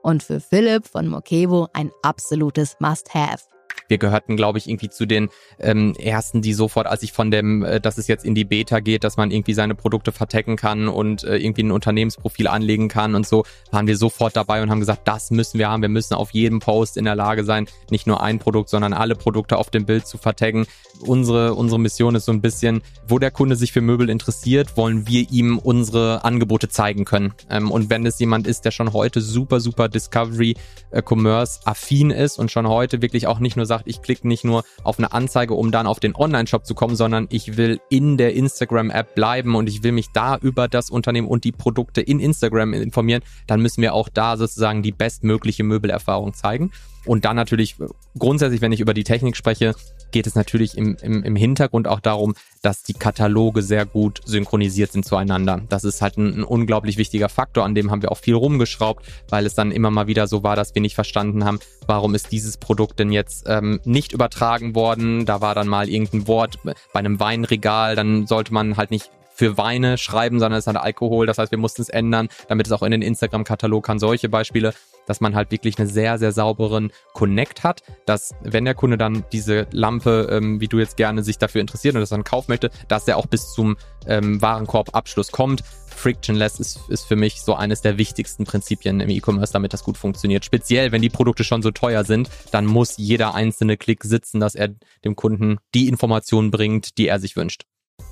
Und 0.00 0.22
für 0.22 0.38
Philipp 0.38 0.86
von 0.86 1.08
Mokebo 1.08 1.66
ein 1.72 1.90
absolutes 2.02 2.76
Must-Have. 2.78 3.42
Wir 3.88 3.98
gehörten, 3.98 4.36
glaube 4.36 4.58
ich, 4.58 4.68
irgendwie 4.68 4.90
zu 4.90 5.06
den 5.06 5.28
ähm, 5.58 5.94
ersten, 5.94 6.42
die 6.42 6.52
sofort, 6.52 6.86
als 6.86 7.02
ich 7.02 7.12
von 7.12 7.30
dem, 7.30 7.64
äh, 7.64 7.80
dass 7.80 7.98
es 7.98 8.08
jetzt 8.08 8.24
in 8.24 8.34
die 8.34 8.44
Beta 8.44 8.80
geht, 8.80 9.04
dass 9.04 9.16
man 9.16 9.30
irgendwie 9.30 9.54
seine 9.54 9.74
Produkte 9.74 10.12
vertecken 10.12 10.56
kann 10.56 10.88
und 10.88 11.24
äh, 11.24 11.36
irgendwie 11.36 11.62
ein 11.62 11.72
Unternehmensprofil 11.72 12.48
anlegen 12.48 12.88
kann 12.88 13.14
und 13.14 13.26
so, 13.26 13.44
waren 13.70 13.86
wir 13.86 13.96
sofort 13.96 14.36
dabei 14.36 14.62
und 14.62 14.70
haben 14.70 14.80
gesagt, 14.80 15.06
das 15.08 15.30
müssen 15.30 15.58
wir 15.58 15.68
haben. 15.68 15.82
Wir 15.82 15.88
müssen 15.88 16.14
auf 16.14 16.30
jedem 16.30 16.60
Post 16.60 16.96
in 16.96 17.04
der 17.04 17.14
Lage 17.14 17.44
sein, 17.44 17.66
nicht 17.90 18.06
nur 18.06 18.22
ein 18.22 18.38
Produkt, 18.38 18.68
sondern 18.68 18.92
alle 18.92 19.14
Produkte 19.14 19.58
auf 19.58 19.70
dem 19.70 19.86
Bild 19.86 20.06
zu 20.06 20.18
vertaggen. 20.18 20.66
Unsere, 21.00 21.54
unsere 21.54 21.78
Mission 21.78 22.14
ist 22.14 22.24
so 22.24 22.32
ein 22.32 22.40
bisschen, 22.40 22.82
wo 23.06 23.18
der 23.18 23.30
Kunde 23.30 23.56
sich 23.56 23.72
für 23.72 23.80
Möbel 23.80 24.08
interessiert, 24.08 24.76
wollen 24.76 25.06
wir 25.06 25.30
ihm 25.30 25.58
unsere 25.58 26.24
Angebote 26.24 26.68
zeigen 26.68 27.04
können. 27.04 27.34
Ähm, 27.50 27.70
und 27.70 27.90
wenn 27.90 28.06
es 28.06 28.18
jemand 28.18 28.46
ist, 28.46 28.64
der 28.64 28.70
schon 28.70 28.92
heute 28.92 29.20
super, 29.20 29.60
super 29.60 29.88
Discovery 29.88 30.56
äh, 30.90 31.02
Commerce 31.06 31.60
affin 31.64 32.10
ist 32.10 32.38
und 32.38 32.50
schon 32.50 32.66
heute 32.68 33.02
wirklich 33.02 33.26
auch 33.26 33.38
nicht 33.38 33.56
nur 33.56 33.66
sagt, 33.66 33.75
ich 33.84 34.02
klicke 34.02 34.26
nicht 34.26 34.44
nur 34.44 34.64
auf 34.82 34.98
eine 34.98 35.12
Anzeige, 35.12 35.54
um 35.54 35.70
dann 35.70 35.86
auf 35.86 36.00
den 36.00 36.14
Online-Shop 36.14 36.66
zu 36.66 36.74
kommen, 36.74 36.96
sondern 36.96 37.26
ich 37.30 37.56
will 37.56 37.80
in 37.90 38.16
der 38.16 38.34
Instagram-App 38.34 39.14
bleiben 39.14 39.54
und 39.54 39.68
ich 39.68 39.82
will 39.82 39.92
mich 39.92 40.08
da 40.12 40.36
über 40.36 40.68
das 40.68 40.90
Unternehmen 40.90 41.28
und 41.28 41.44
die 41.44 41.52
Produkte 41.52 42.00
in 42.00 42.20
Instagram 42.20 42.72
informieren, 42.72 43.22
dann 43.46 43.60
müssen 43.60 43.82
wir 43.82 43.94
auch 43.94 44.08
da 44.08 44.36
sozusagen 44.36 44.82
die 44.82 44.92
bestmögliche 44.92 45.64
Möbelerfahrung 45.64 46.34
zeigen. 46.34 46.70
Und 47.04 47.24
dann 47.24 47.36
natürlich 47.36 47.76
grundsätzlich, 48.18 48.60
wenn 48.60 48.72
ich 48.72 48.80
über 48.80 48.94
die 48.94 49.04
Technik 49.04 49.36
spreche, 49.36 49.74
geht 50.10 50.26
es 50.26 50.34
natürlich 50.34 50.76
im, 50.76 50.96
im, 51.02 51.22
im 51.22 51.36
Hintergrund 51.36 51.88
auch 51.88 52.00
darum, 52.00 52.34
dass 52.62 52.82
die 52.82 52.94
Kataloge 52.94 53.62
sehr 53.62 53.86
gut 53.86 54.20
synchronisiert 54.24 54.92
sind 54.92 55.04
zueinander. 55.04 55.62
Das 55.68 55.84
ist 55.84 56.02
halt 56.02 56.16
ein, 56.16 56.40
ein 56.40 56.44
unglaublich 56.44 56.96
wichtiger 56.96 57.28
Faktor, 57.28 57.64
an 57.64 57.74
dem 57.74 57.90
haben 57.90 58.02
wir 58.02 58.12
auch 58.12 58.18
viel 58.18 58.34
rumgeschraubt, 58.34 59.04
weil 59.28 59.46
es 59.46 59.54
dann 59.54 59.72
immer 59.72 59.90
mal 59.90 60.06
wieder 60.06 60.26
so 60.26 60.42
war, 60.42 60.56
dass 60.56 60.74
wir 60.74 60.82
nicht 60.82 60.94
verstanden 60.94 61.44
haben, 61.44 61.60
warum 61.86 62.14
ist 62.14 62.32
dieses 62.32 62.56
Produkt 62.56 62.98
denn 62.98 63.12
jetzt 63.12 63.44
ähm, 63.46 63.80
nicht 63.84 64.12
übertragen 64.12 64.74
worden. 64.74 65.26
Da 65.26 65.40
war 65.40 65.54
dann 65.54 65.68
mal 65.68 65.88
irgendein 65.88 66.26
Wort 66.26 66.58
bei 66.64 66.74
einem 66.98 67.20
Weinregal, 67.20 67.96
dann 67.96 68.26
sollte 68.26 68.52
man 68.52 68.76
halt 68.76 68.90
nicht 68.90 69.10
für 69.36 69.58
Weine 69.58 69.98
schreiben, 69.98 70.40
sondern 70.40 70.58
es 70.58 70.66
hat 70.66 70.76
Alkohol. 70.76 71.26
Das 71.26 71.38
heißt, 71.38 71.50
wir 71.50 71.58
mussten 71.58 71.82
es 71.82 71.90
ändern, 71.90 72.28
damit 72.48 72.66
es 72.66 72.72
auch 72.72 72.82
in 72.82 72.90
den 72.90 73.02
Instagram-Katalog 73.02 73.84
kann. 73.84 73.98
Solche 73.98 74.30
Beispiele 74.30 74.72
dass 75.06 75.20
man 75.20 75.34
halt 75.34 75.50
wirklich 75.50 75.78
einen 75.78 75.88
sehr, 75.88 76.18
sehr 76.18 76.32
sauberen 76.32 76.92
Connect 77.12 77.64
hat, 77.64 77.82
dass 78.04 78.34
wenn 78.42 78.64
der 78.64 78.74
Kunde 78.74 78.98
dann 78.98 79.24
diese 79.32 79.66
Lampe, 79.70 80.28
ähm, 80.30 80.60
wie 80.60 80.68
du 80.68 80.78
jetzt 80.78 80.96
gerne 80.96 81.22
sich 81.22 81.38
dafür 81.38 81.60
interessiert 81.60 81.94
und 81.94 82.00
das 82.00 82.10
dann 82.10 82.24
kaufen 82.24 82.50
möchte, 82.50 82.70
dass 82.88 83.08
er 83.08 83.16
auch 83.16 83.26
bis 83.26 83.52
zum 83.52 83.76
ähm, 84.06 84.40
Warenkorbabschluss 84.40 85.32
kommt. 85.32 85.62
Frictionless 85.86 86.60
ist, 86.60 86.80
ist 86.88 87.04
für 87.04 87.16
mich 87.16 87.40
so 87.40 87.54
eines 87.54 87.80
der 87.80 87.98
wichtigsten 87.98 88.44
Prinzipien 88.44 89.00
im 89.00 89.08
E-Commerce, 89.08 89.52
damit 89.52 89.72
das 89.72 89.82
gut 89.82 89.96
funktioniert. 89.96 90.44
Speziell, 90.44 90.92
wenn 90.92 91.02
die 91.02 91.08
Produkte 91.08 91.42
schon 91.42 91.62
so 91.62 91.70
teuer 91.70 92.04
sind, 92.04 92.28
dann 92.50 92.66
muss 92.66 92.96
jeder 92.98 93.34
einzelne 93.34 93.76
Klick 93.76 94.04
sitzen, 94.04 94.38
dass 94.38 94.54
er 94.54 94.68
dem 95.04 95.16
Kunden 95.16 95.58
die 95.74 95.88
Informationen 95.88 96.50
bringt, 96.50 96.98
die 96.98 97.08
er 97.08 97.18
sich 97.18 97.36
wünscht. 97.36 97.62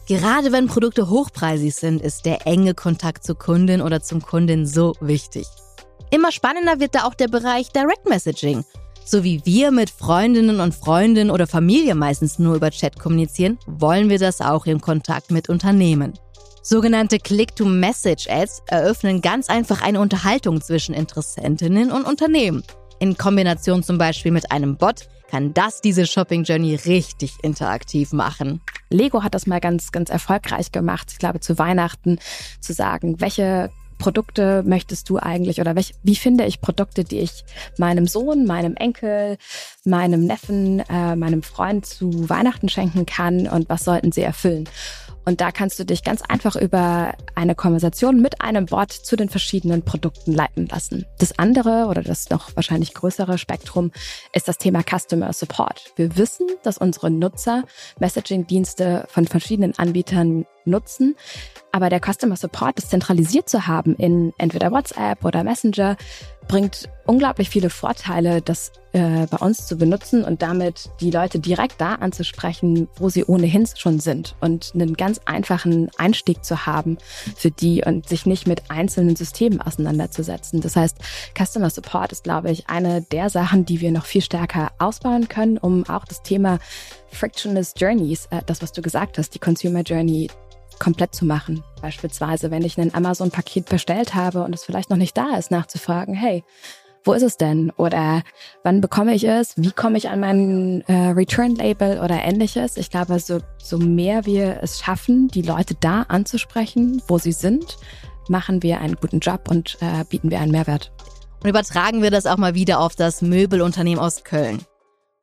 Gerade 0.07 0.53
wenn 0.53 0.67
Produkte 0.67 1.09
hochpreisig 1.09 1.75
sind, 1.75 2.03
ist 2.03 2.27
der 2.27 2.47
enge 2.47 2.75
Kontakt 2.75 3.25
zur 3.25 3.39
Kundin 3.39 3.81
oder 3.81 4.03
zum 4.03 4.21
Kunden 4.21 4.67
so 4.67 4.95
wichtig. 5.01 5.47
Immer 6.15 6.31
spannender 6.31 6.79
wird 6.79 6.95
da 6.95 7.07
auch 7.07 7.15
der 7.15 7.27
Bereich 7.27 7.71
Direct 7.71 8.09
Messaging. 8.09 8.65
So 9.05 9.25
wie 9.25 9.45
wir 9.45 9.73
mit 9.73 9.91
Freundinnen 9.91 10.61
und 10.61 10.73
Freunden 10.73 11.29
oder 11.29 11.49
Familie 11.49 11.97
meistens 11.97 12.39
nur 12.39 12.55
über 12.55 12.71
Chat 12.71 13.01
kommunizieren, 13.01 13.59
wollen 13.67 14.09
wir 14.09 14.21
das 14.21 14.41
auch 14.41 14.67
im 14.67 14.81
Kontakt 14.81 15.33
mit 15.33 15.49
Unternehmen. 15.49 16.13
Sogenannte 16.63 17.19
Click-to-Message-Ads 17.19 18.63
eröffnen 18.69 19.23
ganz 19.23 19.51
einfach 19.51 19.83
eine 19.83 19.99
Unterhaltung 19.99 20.61
zwischen 20.61 20.95
Interessentinnen 20.95 21.91
und 21.91 22.05
Unternehmen. 22.05 22.63
In 23.01 23.19
Kombination 23.19 23.83
zum 23.83 23.99
Beispiel 23.99 24.31
mit 24.31 24.53
einem 24.53 24.77
Bot 24.77 25.09
kann 25.33 25.53
das 25.53 25.81
diese 25.81 26.07
Shopping 26.07 26.45
Journey 26.45 26.77
richtig 26.77 27.33
interaktiv 27.43 28.13
machen. 28.13 28.61
Lego 28.89 29.25
hat 29.25 29.35
das 29.35 29.49
mal 29.49 29.59
ganz, 29.59 29.91
ganz 29.91 30.11
erfolgreich 30.11 30.71
gemacht, 30.71 31.09
ich 31.11 31.19
glaube 31.19 31.41
zu 31.41 31.59
Weihnachten, 31.59 32.21
zu 32.61 32.73
sagen, 32.73 33.21
welche 33.21 33.73
Produkte 34.05 34.63
möchtest 34.67 35.09
du 35.09 35.17
eigentlich 35.17 35.63
oder 35.63 35.77
welch, 35.77 35.95
wie 36.03 36.15
finde 36.15 36.45
ich 36.45 36.61
Produkte, 36.61 37.05
die 37.05 37.21
ich 37.21 37.43
meinem 37.79 38.07
Sohn, 38.07 38.45
meinem 38.45 38.77
Enkel, 38.77 39.39
meinem 39.87 40.27
Neffen, 40.27 40.81
äh, 40.81 41.17
meinem 41.17 41.43
Freund 41.43 41.87
zu 41.87 42.29
Weihnachten 42.29 42.69
schenken 42.69 43.07
kann 43.07 43.49
und 43.49 43.71
was 43.71 43.85
sollten 43.85 44.13
sie 44.13 44.21
erfüllen? 44.21 44.69
Und 45.25 45.41
da 45.41 45.53
kannst 45.53 45.79
du 45.79 45.85
dich 45.85 46.05
ganz 46.05 46.23
einfach 46.23 46.57
über 46.57 47.15
eine 47.35 47.55
Konversation 47.55 48.21
mit 48.21 48.41
einem 48.41 48.67
Bot 48.67 48.93
zu 48.93 49.17
den 49.17 49.29
verschiedenen 49.29 49.83
Produkten 49.83 50.33
leiten 50.33 50.67
lassen. 50.67 51.07
Das 51.19 51.39
andere 51.39 51.87
oder 51.89 52.03
das 52.03 52.31
noch 52.31 52.55
wahrscheinlich 52.57 52.95
größere 52.95 53.39
Spektrum 53.39 53.91
ist 54.33 54.49
das 54.49 54.59
Thema 54.59 54.83
Customer 54.83 55.33
Support. 55.33 55.93
Wir 55.97 56.17
wissen, 56.17 56.47
dass 56.63 56.79
unsere 56.79 57.11
Nutzer 57.11 57.65
Messaging-Dienste 57.99 59.07
von 59.09 59.27
verschiedenen 59.27 59.77
Anbietern 59.79 60.47
nutzen, 60.67 61.17
aber 61.73 61.91
der 61.91 62.01
Customer 62.01 62.37
Support, 62.37 62.79
das 62.79 62.89
zentralisiert 62.89 63.49
zu 63.49 63.67
haben 63.67 63.97
in 63.97 64.33
entweder 64.39 64.71
WhatsApp 64.71 65.25
oder 65.25 65.45
Messenger, 65.45 65.97
bringt 66.49 66.89
unglaublich 67.07 67.51
viele 67.51 67.71
Vorteile, 67.71 68.41
das 68.41 68.73
äh, 68.93 69.27
bei 69.27 69.39
uns 69.39 69.67
zu 69.67 69.77
benutzen 69.77 70.25
und 70.25 70.41
damit 70.41 70.91
die 71.01 71.11
Leute 71.11 71.39
direkt 71.39 71.81
da 71.81 71.97
anzusprechen, 71.97 72.89
wo 72.97 73.09
sie 73.09 73.25
ohnehin 73.25 73.67
schon 73.77 74.01
sind 74.01 74.37
und 74.41 74.73
einen 74.75 74.95
ganz 74.95 75.21
einfachen 75.25 75.91
Einstieg 75.99 76.45
zu 76.45 76.67
haben 76.67 76.99
für 77.37 77.51
die 77.51 77.83
und 77.85 78.09
sich 78.09 78.25
nicht 78.25 78.47
mit 78.47 78.71
einzelnen 78.71 79.17
Systemen 79.17 79.61
auseinanderzusetzen. 79.61 80.61
Das 80.61 80.77
heißt, 80.77 80.99
Customer 81.37 81.71
Support 81.71 82.13
ist, 82.13 82.25
glaube 82.25 82.51
ich, 82.51 82.69
eine 82.69 83.03
der 83.03 83.31
Sachen, 83.31 83.67
die 83.67 83.81
wir 83.81 83.91
noch 83.91 84.07
viel 84.07 84.23
stärker 84.23 84.73
ausbauen 84.79 85.29
können, 85.29 85.59
um 85.59 85.87
auch 85.89 86.05
das 86.05 86.23
Thema 86.23 86.59
Frictionless 87.11 87.75
Journeys, 87.77 88.27
äh, 88.31 88.43
das, 88.47 88.63
was 88.63 88.73
du 88.73 88.81
gesagt 88.81 89.19
hast, 89.19 89.35
die 89.35 89.39
Consumer 89.39 89.81
Journey 89.81 90.29
komplett 90.79 91.15
zu 91.15 91.25
machen. 91.25 91.63
Beispielsweise, 91.81 92.51
wenn 92.51 92.65
ich 92.65 92.79
ein 92.79 92.95
Amazon-Paket 92.95 93.69
bestellt 93.69 94.15
habe 94.15 94.43
und 94.43 94.55
es 94.55 94.65
vielleicht 94.65 94.91
noch 94.91 94.97
nicht 94.97 95.17
da 95.17 95.37
ist, 95.37 95.51
nachzufragen, 95.51 96.15
hey, 96.15 96.45
wo 97.05 97.13
ist 97.13 97.23
es 97.23 97.37
denn? 97.37 97.71
Oder 97.77 98.23
wann 98.63 98.81
bekomme 98.81 99.15
ich 99.15 99.25
es? 99.29 99.55
Wie 99.57 99.73
komme 99.73 99.99
ich 99.99 100.09
an 100.09 100.21
mein 100.21 100.81
äh, 100.87 101.11
Return-Label 101.11 102.01
oder 102.01 102.23
ähnliches? 102.23 102.79
Ich 102.79 102.91
glaube, 102.91 103.19
so, 103.19 103.41
so 103.59 103.79
mehr 103.79 104.25
wir 104.25 104.61
es 104.63 104.81
schaffen, 104.81 105.29
die 105.29 105.43
Leute 105.43 105.75
da 105.79 106.03
anzusprechen, 106.03 107.03
wo 107.07 107.19
sie 107.19 107.33
sind, 107.33 107.77
machen 108.29 108.63
wir 108.63 108.81
einen 108.81 108.97
guten 108.97 109.21
Job 109.21 109.51
und 109.51 109.77
äh, 109.81 110.05
bieten 110.09 110.31
wir 110.31 110.41
einen 110.41 110.53
Mehrwert. 110.53 110.93
Und 111.43 111.51
übertragen 111.51 112.01
wir 112.01 112.11
das 112.11 112.25
auch 112.25 112.39
mal 112.39 112.55
wieder 112.55 112.81
auf 112.81 112.97
das 112.97 113.21
Möbelunternehmen 113.21 114.03
aus 114.03 114.25
Köln. 114.25 114.63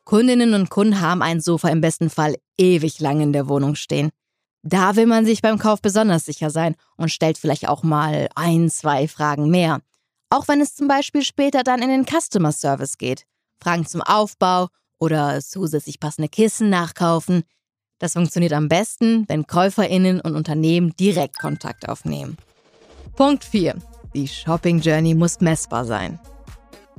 Kundinnen 0.06 0.54
und 0.54 0.70
Kunden 0.70 1.02
haben 1.02 1.24
ein 1.24 1.42
Sofa 1.42 1.70
im 1.70 1.82
besten 1.82 2.12
Fall 2.12 2.36
ewig 2.58 3.00
lang 3.00 3.22
in 3.22 3.34
der 3.34 3.50
Wohnung 3.50 3.76
stehen. 3.76 4.12
Da 4.64 4.96
will 4.96 5.08
man 5.08 5.26
sich 5.26 5.42
beim 5.42 5.58
Kauf 5.58 5.82
besonders 5.82 6.26
sicher 6.26 6.50
sein 6.50 6.76
und 6.96 7.12
stellt 7.12 7.38
vielleicht 7.38 7.68
auch 7.68 7.84
mal 7.84 8.30
ein, 8.36 8.70
zwei 8.70 9.08
Fragen 9.08 9.50
mehr. 9.50 9.82
Auch 10.30 10.48
wenn 10.48 10.62
es 10.62 10.76
zum 10.76 10.88
Beispiel 10.88 11.24
später 11.24 11.64
dann 11.64 11.82
in 11.82 11.90
den 11.90 12.06
Customer 12.06 12.52
Service 12.52 12.98
geht. 12.98 13.26
Fragen 13.62 13.86
zum 13.86 14.02
Aufbau 14.02 14.68
oder 15.00 15.42
zusätzlich 15.42 16.00
passende 16.00 16.30
Kissen 16.30 16.70
nachkaufen. 16.70 17.44
Das 18.00 18.14
funktioniert 18.14 18.54
am 18.54 18.68
besten, 18.68 19.26
wenn 19.28 19.48
KäuferInnen 19.48 20.22
und 20.22 20.36
Unternehmen 20.36 20.96
direkt 20.96 21.40
Kontakt 21.40 21.90
aufnehmen. 21.90 22.38
Punkt 23.16 23.44
4. 23.44 23.76
Die 24.14 24.28
Shopping 24.28 24.80
Journey 24.80 25.16
muss 25.16 25.42
messbar 25.42 25.86
sein. 25.86 26.20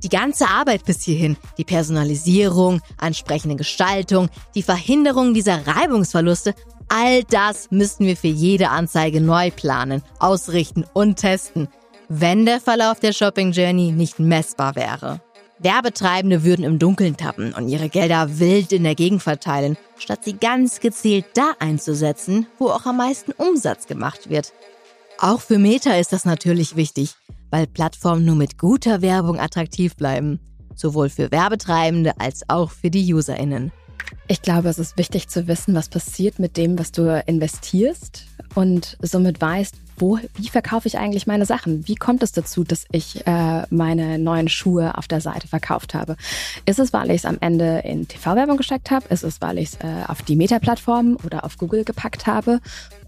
Die 0.03 0.09
ganze 0.09 0.49
Arbeit 0.49 0.85
bis 0.85 1.03
hierhin, 1.03 1.37
die 1.59 1.65
Personalisierung, 1.65 2.81
ansprechende 2.97 3.55
Gestaltung, 3.55 4.31
die 4.55 4.63
Verhinderung 4.63 5.33
dieser 5.33 5.65
Reibungsverluste 5.65 6.55
All 6.95 7.25
das 7.25 7.71
müssten 7.71 8.05
wir 8.05 8.19
für 8.19 8.27
jede 8.27 8.69
Anzeige 8.69 9.23
neu 9.23 9.51
planen, 9.51 10.03
ausrichten 10.19 10.85
und 10.93 11.17
testen, 11.17 11.69
wenn 12.11 12.45
der 12.45 12.61
Verlauf 12.61 13.01
der 13.01 13.15
Shopping 13.15 13.53
Journey 13.53 13.93
nicht 13.93 14.19
messbar 14.19 14.77
wäre. 14.77 15.23
Werbetreibende 15.59 16.45
würden 16.45 16.67
im 16.67 16.79
Dunkeln 16.79 17.17
tappen 17.17 17.55
und 17.55 17.69
ihre 17.69 17.89
Gelder 17.89 18.39
wild 18.39 18.73
in 18.73 18.85
der 18.85 18.95
Gegend 18.95 19.23
verteilen, 19.23 19.79
statt 19.97 20.23
sie 20.23 20.35
ganz 20.35 20.81
gezielt 20.81 21.25
da 21.33 21.53
einzusetzen, 21.61 22.47
wo 22.59 22.69
auch 22.69 22.85
am 22.85 22.99
meisten 22.99 23.33
Umsatz 23.33 23.87
gemacht 23.87 24.29
wird. 24.29 24.53
Auch 25.19 25.41
für 25.41 25.57
Meta 25.57 25.95
ist 25.95 26.13
das 26.13 26.27
natürlich 26.27 26.77
wichtig, 26.77 27.15
weil 27.51 27.67
Plattformen 27.67 28.27
nur 28.27 28.37
mit 28.37 28.59
guter 28.59 29.01
Werbung 29.01 29.41
attraktiv 29.41 29.97
bleiben, 29.97 30.41
sowohl 30.75 31.09
für 31.09 31.31
Werbetreibende 31.31 32.21
als 32.21 32.43
auch 32.51 32.71
für 32.71 32.91
die 32.91 33.15
Userinnen. 33.15 33.73
Ich 34.29 34.43
glaube, 34.43 34.69
es 34.69 34.79
ist 34.79 34.97
wichtig 34.97 35.29
zu 35.29 35.47
wissen, 35.49 35.75
was 35.75 35.89
passiert 35.89 36.39
mit 36.39 36.57
dem, 36.57 36.79
was 36.79 36.93
du 36.93 37.23
investierst 37.27 38.27
und 38.55 38.97
somit 39.01 39.41
weißt, 39.41 39.77
wo, 39.97 40.19
wie 40.35 40.49
verkaufe 40.49 40.89
ich 40.89 40.99
eigentlich 40.99 41.27
meine 41.27 41.47
Sachen? 41.47 41.87
Wie 41.87 41.95
kommt 41.95 42.23
es 42.23 42.33
dazu, 42.33 42.65
dass 42.65 42.87
ich 42.93 43.27
äh, 43.27 43.63
meine 43.71 44.19
neuen 44.19 44.49
Schuhe 44.49 44.97
auf 44.97 45.07
der 45.07 45.21
Seite 45.21 45.49
verkauft 45.49 45.95
habe? 45.95 46.17
Ist 46.67 46.79
es, 46.79 46.93
weil 46.93 47.11
ich 47.11 47.19
es 47.19 47.25
am 47.25 47.39
Ende 47.41 47.83
in 47.85 48.09
TV-Werbung 48.09 48.57
gesteckt 48.57 48.91
habe? 48.91 49.07
Ist 49.09 49.23
es, 49.23 49.41
weil 49.41 49.59
ich 49.59 49.71
es 49.71 49.75
äh, 49.77 50.05
auf 50.09 50.23
die 50.23 50.37
Meta-Plattform 50.37 51.19
oder 51.25 51.45
auf 51.45 51.59
Google 51.59 51.85
gepackt 51.85 52.27
habe? 52.27 52.61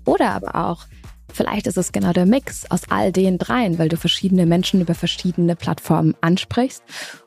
Oder 0.04 0.30
aber 0.30 0.54
auch, 0.54 0.86
Vielleicht 1.32 1.66
ist 1.66 1.76
es 1.76 1.90
genau 1.90 2.12
der 2.12 2.26
Mix 2.26 2.70
aus 2.70 2.82
all 2.90 3.10
den 3.10 3.38
dreien, 3.38 3.76
weil 3.80 3.88
du 3.88 3.96
verschiedene 3.96 4.46
Menschen 4.46 4.80
über 4.80 4.94
verschiedene 4.94 5.56
Plattformen 5.56 6.14
ansprichst 6.20 6.84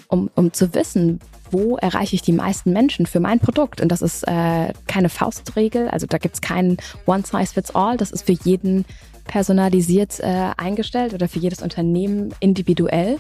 um, 0.08 0.30
um 0.36 0.54
zu 0.54 0.74
wissen, 0.74 1.20
wo 1.52 1.78
erreiche 1.78 2.16
ich 2.16 2.22
die 2.22 2.34
meisten 2.34 2.74
Menschen 2.74 3.06
für 3.06 3.20
mein 3.20 3.40
Produkt. 3.40 3.82
Und 3.82 3.90
das 3.92 4.02
ist 4.02 4.28
äh, 4.28 4.74
keine 4.88 5.10
Faustregel, 5.10 5.90
also 5.90 6.08
da 6.08 6.18
gibt 6.18 6.36
es 6.36 6.42
keinen 6.42 6.78
One-Size-Fits-All, 7.06 7.98
das 7.98 8.12
ist 8.12 8.26
für 8.26 8.34
jeden 8.44 8.86
personalisiert 9.26 10.20
äh, 10.20 10.52
eingestellt 10.58 11.14
oder 11.14 11.28
für 11.28 11.40
jedes 11.40 11.62
Unternehmen 11.62 12.34
individuell. 12.40 13.20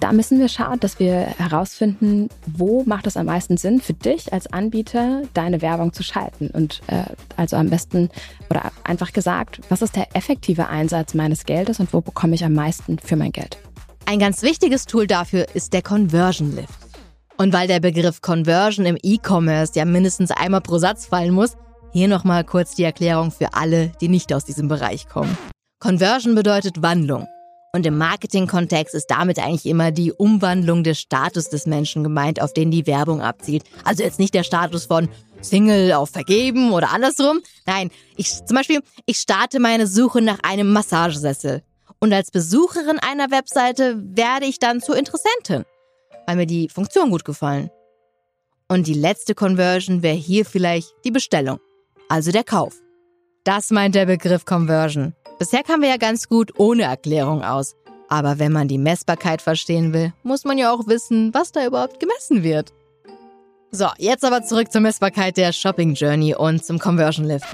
Da 0.00 0.12
müssen 0.12 0.40
wir 0.40 0.48
schauen, 0.48 0.80
dass 0.80 0.98
wir 0.98 1.14
herausfinden, 1.14 2.28
wo 2.46 2.82
macht 2.84 3.06
es 3.06 3.16
am 3.16 3.26
meisten 3.26 3.56
Sinn 3.56 3.80
für 3.80 3.92
dich 3.92 4.32
als 4.32 4.52
Anbieter, 4.52 5.22
deine 5.32 5.62
Werbung 5.62 5.92
zu 5.92 6.02
schalten. 6.02 6.48
Und 6.48 6.80
äh, 6.88 7.04
also 7.36 7.56
am 7.56 7.70
besten 7.70 8.08
oder 8.50 8.72
einfach 8.82 9.12
gesagt, 9.12 9.60
was 9.68 9.80
ist 9.80 9.94
der 9.94 10.16
effektive 10.16 10.68
Einsatz 10.68 11.14
meines 11.14 11.44
Geldes 11.44 11.78
und 11.78 11.92
wo 11.92 12.00
bekomme 12.00 12.34
ich 12.34 12.44
am 12.44 12.54
meisten 12.54 12.98
für 12.98 13.14
mein 13.14 13.30
Geld? 13.30 13.58
Ein 14.04 14.18
ganz 14.18 14.42
wichtiges 14.42 14.86
Tool 14.86 15.06
dafür 15.06 15.46
ist 15.54 15.72
der 15.72 15.82
Conversion 15.82 16.54
Lift. 16.54 16.78
Und 17.38 17.52
weil 17.52 17.66
der 17.66 17.80
Begriff 17.80 18.20
Conversion 18.20 18.84
im 18.84 18.98
E-Commerce 19.02 19.72
ja 19.74 19.84
mindestens 19.84 20.30
einmal 20.30 20.60
pro 20.60 20.78
Satz 20.78 21.06
fallen 21.06 21.32
muss, 21.32 21.56
hier 21.92 22.08
nochmal 22.08 22.44
kurz 22.44 22.74
die 22.74 22.84
Erklärung 22.84 23.30
für 23.30 23.54
alle, 23.54 23.92
die 24.00 24.08
nicht 24.08 24.32
aus 24.32 24.44
diesem 24.44 24.68
Bereich 24.68 25.08
kommen. 25.08 25.36
Conversion 25.80 26.34
bedeutet 26.34 26.82
Wandlung. 26.82 27.26
Und 27.74 27.86
im 27.86 27.96
Marketing-Kontext 27.96 28.94
ist 28.94 29.06
damit 29.06 29.38
eigentlich 29.38 29.64
immer 29.64 29.92
die 29.92 30.12
Umwandlung 30.12 30.84
des 30.84 31.00
Status 31.00 31.48
des 31.48 31.66
Menschen 31.66 32.02
gemeint, 32.02 32.40
auf 32.42 32.52
den 32.52 32.70
die 32.70 32.86
Werbung 32.86 33.22
abzielt. 33.22 33.64
Also 33.82 34.02
jetzt 34.02 34.18
nicht 34.18 34.34
der 34.34 34.42
Status 34.42 34.84
von 34.84 35.08
Single 35.40 35.92
auf 35.94 36.10
vergeben 36.10 36.72
oder 36.72 36.92
andersrum. 36.92 37.40
Nein, 37.66 37.90
ich 38.16 38.44
zum 38.44 38.56
Beispiel, 38.56 38.80
ich 39.06 39.16
starte 39.16 39.58
meine 39.58 39.86
Suche 39.86 40.20
nach 40.20 40.38
einem 40.42 40.70
Massagesessel. 40.72 41.62
Und 42.02 42.12
als 42.12 42.32
Besucherin 42.32 42.98
einer 42.98 43.30
Webseite 43.30 43.94
werde 43.96 44.46
ich 44.46 44.58
dann 44.58 44.80
zur 44.80 44.96
Interessentin, 44.96 45.64
weil 46.26 46.34
mir 46.34 46.46
die 46.46 46.68
Funktion 46.68 47.10
gut 47.10 47.24
gefallen. 47.24 47.70
Und 48.68 48.88
die 48.88 48.94
letzte 48.94 49.36
Conversion 49.36 50.02
wäre 50.02 50.16
hier 50.16 50.44
vielleicht 50.44 50.92
die 51.04 51.12
Bestellung, 51.12 51.60
also 52.08 52.32
der 52.32 52.42
Kauf. 52.42 52.74
Das 53.44 53.70
meint 53.70 53.94
der 53.94 54.06
Begriff 54.06 54.44
Conversion. 54.44 55.14
Bisher 55.38 55.62
kamen 55.62 55.82
wir 55.82 55.90
ja 55.90 55.96
ganz 55.96 56.28
gut 56.28 56.58
ohne 56.58 56.82
Erklärung 56.82 57.44
aus. 57.44 57.76
Aber 58.08 58.40
wenn 58.40 58.50
man 58.50 58.66
die 58.66 58.78
Messbarkeit 58.78 59.40
verstehen 59.40 59.92
will, 59.92 60.12
muss 60.24 60.44
man 60.44 60.58
ja 60.58 60.72
auch 60.72 60.88
wissen, 60.88 61.32
was 61.32 61.52
da 61.52 61.64
überhaupt 61.64 62.00
gemessen 62.00 62.42
wird. 62.42 62.72
So, 63.70 63.86
jetzt 63.98 64.24
aber 64.24 64.42
zurück 64.42 64.72
zur 64.72 64.80
Messbarkeit 64.80 65.36
der 65.36 65.52
Shopping 65.52 65.94
Journey 65.94 66.34
und 66.34 66.64
zum 66.64 66.80
Conversion 66.80 67.26
Lift. 67.26 67.46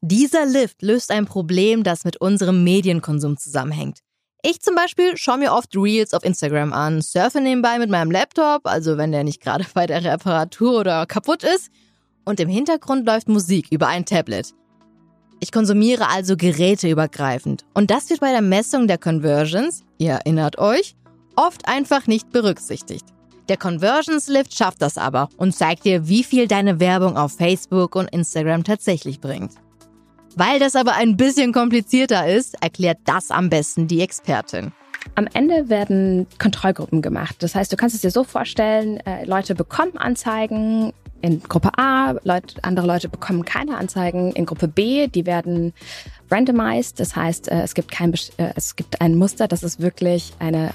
Dieser 0.00 0.46
Lift 0.46 0.82
löst 0.82 1.10
ein 1.10 1.26
Problem, 1.26 1.82
das 1.82 2.04
mit 2.04 2.18
unserem 2.18 2.62
Medienkonsum 2.62 3.36
zusammenhängt. 3.36 3.98
Ich 4.42 4.60
zum 4.60 4.76
Beispiel 4.76 5.16
schaue 5.16 5.38
mir 5.38 5.52
oft 5.52 5.76
Reels 5.76 6.14
auf 6.14 6.24
Instagram 6.24 6.72
an, 6.72 7.02
surfe 7.02 7.40
nebenbei 7.40 7.80
mit 7.80 7.90
meinem 7.90 8.12
Laptop, 8.12 8.68
also 8.68 8.96
wenn 8.96 9.10
der 9.10 9.24
nicht 9.24 9.42
gerade 9.42 9.66
bei 9.74 9.86
der 9.86 10.04
Reparatur 10.04 10.78
oder 10.80 11.06
kaputt 11.06 11.42
ist, 11.42 11.70
und 12.24 12.38
im 12.38 12.48
Hintergrund 12.48 13.06
läuft 13.06 13.28
Musik 13.28 13.68
über 13.70 13.88
ein 13.88 14.04
Tablet. 14.04 14.52
Ich 15.40 15.50
konsumiere 15.50 16.08
also 16.08 16.36
geräteübergreifend. 16.36 17.64
Und 17.74 17.90
das 17.90 18.10
wird 18.10 18.20
bei 18.20 18.32
der 18.32 18.42
Messung 18.42 18.86
der 18.86 18.98
Conversions, 18.98 19.82
ihr 19.98 20.12
erinnert 20.12 20.58
euch, 20.58 20.94
oft 21.34 21.66
einfach 21.66 22.06
nicht 22.06 22.30
berücksichtigt. 22.30 23.06
Der 23.48 23.56
Conversions 23.56 24.28
Lift 24.28 24.54
schafft 24.54 24.82
das 24.82 24.98
aber 24.98 25.28
und 25.38 25.56
zeigt 25.56 25.84
dir, 25.84 26.06
wie 26.06 26.22
viel 26.22 26.46
deine 26.46 26.78
Werbung 26.78 27.16
auf 27.16 27.32
Facebook 27.32 27.96
und 27.96 28.10
Instagram 28.10 28.62
tatsächlich 28.62 29.20
bringt. 29.20 29.52
Weil 30.36 30.58
das 30.58 30.76
aber 30.76 30.94
ein 30.94 31.16
bisschen 31.16 31.52
komplizierter 31.52 32.28
ist, 32.28 32.62
erklärt 32.62 32.98
das 33.04 33.30
am 33.30 33.48
besten 33.48 33.88
die 33.88 34.00
Expertin. 34.00 34.72
Am 35.14 35.26
Ende 35.32 35.68
werden 35.68 36.26
Kontrollgruppen 36.38 37.02
gemacht. 37.02 37.36
Das 37.40 37.54
heißt, 37.54 37.72
du 37.72 37.76
kannst 37.76 37.94
es 37.94 38.02
dir 38.02 38.10
so 38.10 38.24
vorstellen, 38.24 38.98
äh, 39.00 39.24
Leute 39.24 39.54
bekommen 39.54 39.96
Anzeigen 39.96 40.92
in 41.20 41.42
Gruppe 41.42 41.70
A, 41.76 42.14
Leute, 42.22 42.62
andere 42.62 42.86
Leute 42.86 43.08
bekommen 43.08 43.44
keine 43.44 43.76
Anzeigen. 43.76 44.32
In 44.32 44.46
Gruppe 44.46 44.68
B, 44.68 45.08
die 45.08 45.26
werden 45.26 45.72
randomized. 46.30 47.00
Das 47.00 47.16
heißt, 47.16 47.48
äh, 47.48 47.62
es 47.62 47.74
gibt 47.74 47.90
kein, 47.90 48.12
äh, 48.36 48.52
es 48.54 48.76
gibt 48.76 49.00
ein 49.00 49.16
Muster, 49.16 49.48
dass 49.48 49.62
es 49.62 49.80
wirklich 49.80 50.32
eine 50.38 50.70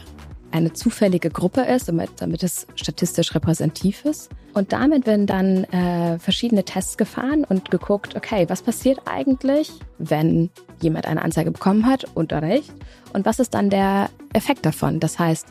eine 0.54 0.72
zufällige 0.74 1.32
Gruppe 1.32 1.62
ist, 1.62 1.88
damit, 1.88 2.12
damit 2.18 2.44
es 2.44 2.68
statistisch 2.76 3.34
repräsentativ 3.34 4.06
ist. 4.06 4.30
Und 4.54 4.72
damit 4.72 5.08
werden 5.08 5.26
dann 5.26 5.64
äh, 5.66 6.20
verschiedene 6.20 6.64
Tests 6.64 6.96
gefahren 6.96 7.44
und 7.44 7.72
geguckt, 7.72 8.16
okay, 8.16 8.46
was 8.50 8.62
passiert 8.62 9.00
eigentlich, 9.06 9.72
wenn 9.98 10.52
jemand 10.80 11.08
eine 11.08 11.24
Anzeige 11.24 11.50
bekommen 11.50 11.88
hat 11.88 12.06
und 12.14 12.32
nicht? 12.42 12.72
Und 13.14 13.26
was 13.26 13.40
ist 13.40 13.56
dann 13.56 13.72
der 13.72 14.10
Effekt 14.34 14.66
davon? 14.66 15.00
Das 15.00 15.18
heißt, 15.18 15.48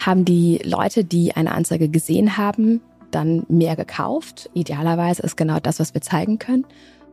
haben 0.00 0.24
die 0.24 0.58
Leute, 0.64 1.04
die 1.04 1.36
eine 1.36 1.52
Anzeige 1.52 1.90
gesehen 1.90 2.38
haben, 2.38 2.80
dann 3.10 3.44
mehr 3.48 3.76
gekauft. 3.76 4.48
Idealerweise 4.54 5.22
ist 5.22 5.36
genau 5.36 5.60
das, 5.60 5.78
was 5.78 5.92
wir 5.92 6.00
zeigen 6.00 6.38
können. 6.38 6.64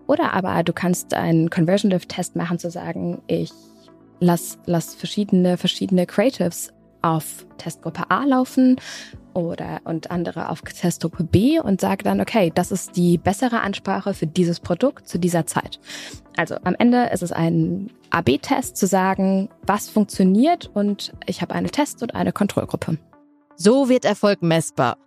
Oder 0.07 0.33
aber 0.33 0.63
du 0.63 0.71
kannst 0.71 1.13
einen 1.13 1.49
Conversion 1.49 1.91
Lift 1.91 2.09
Test 2.09 2.35
machen, 2.37 2.59
zu 2.59 2.69
sagen, 2.71 3.21
ich 3.27 3.51
lass, 4.19 4.57
lass 4.65 4.95
verschiedene, 4.95 5.57
verschiedene 5.57 6.05
Creatives 6.05 6.71
auf 7.05 7.45
Testgruppe 7.57 8.09
A 8.09 8.25
laufen 8.25 8.77
oder 9.33 9.81
und 9.83 10.09
andere 10.09 10.49
auf 10.49 10.61
Testgruppe 10.61 11.23
B 11.23 11.59
und 11.59 11.79
sage 11.79 12.03
dann, 12.03 12.19
okay, 12.19 12.51
das 12.53 12.71
ist 12.71 12.97
die 12.97 13.17
bessere 13.17 13.61
Ansprache 13.61 14.13
für 14.13 14.25
dieses 14.25 14.59
Produkt 14.59 15.07
zu 15.07 15.19
dieser 15.19 15.45
Zeit. 15.45 15.79
Also 16.35 16.55
am 16.63 16.75
Ende 16.77 17.09
ist 17.13 17.21
es 17.21 17.31
ein 17.31 17.91
AB-Test 18.09 18.75
zu 18.75 18.87
sagen, 18.87 19.49
was 19.67 19.89
funktioniert 19.89 20.71
und 20.73 21.13
ich 21.27 21.41
habe 21.41 21.53
eine 21.53 21.69
Test- 21.69 22.01
und 22.01 22.15
eine 22.15 22.31
Kontrollgruppe. 22.31 22.97
So 23.55 23.87
wird 23.87 24.03
Erfolg 24.03 24.41
messbar 24.41 24.97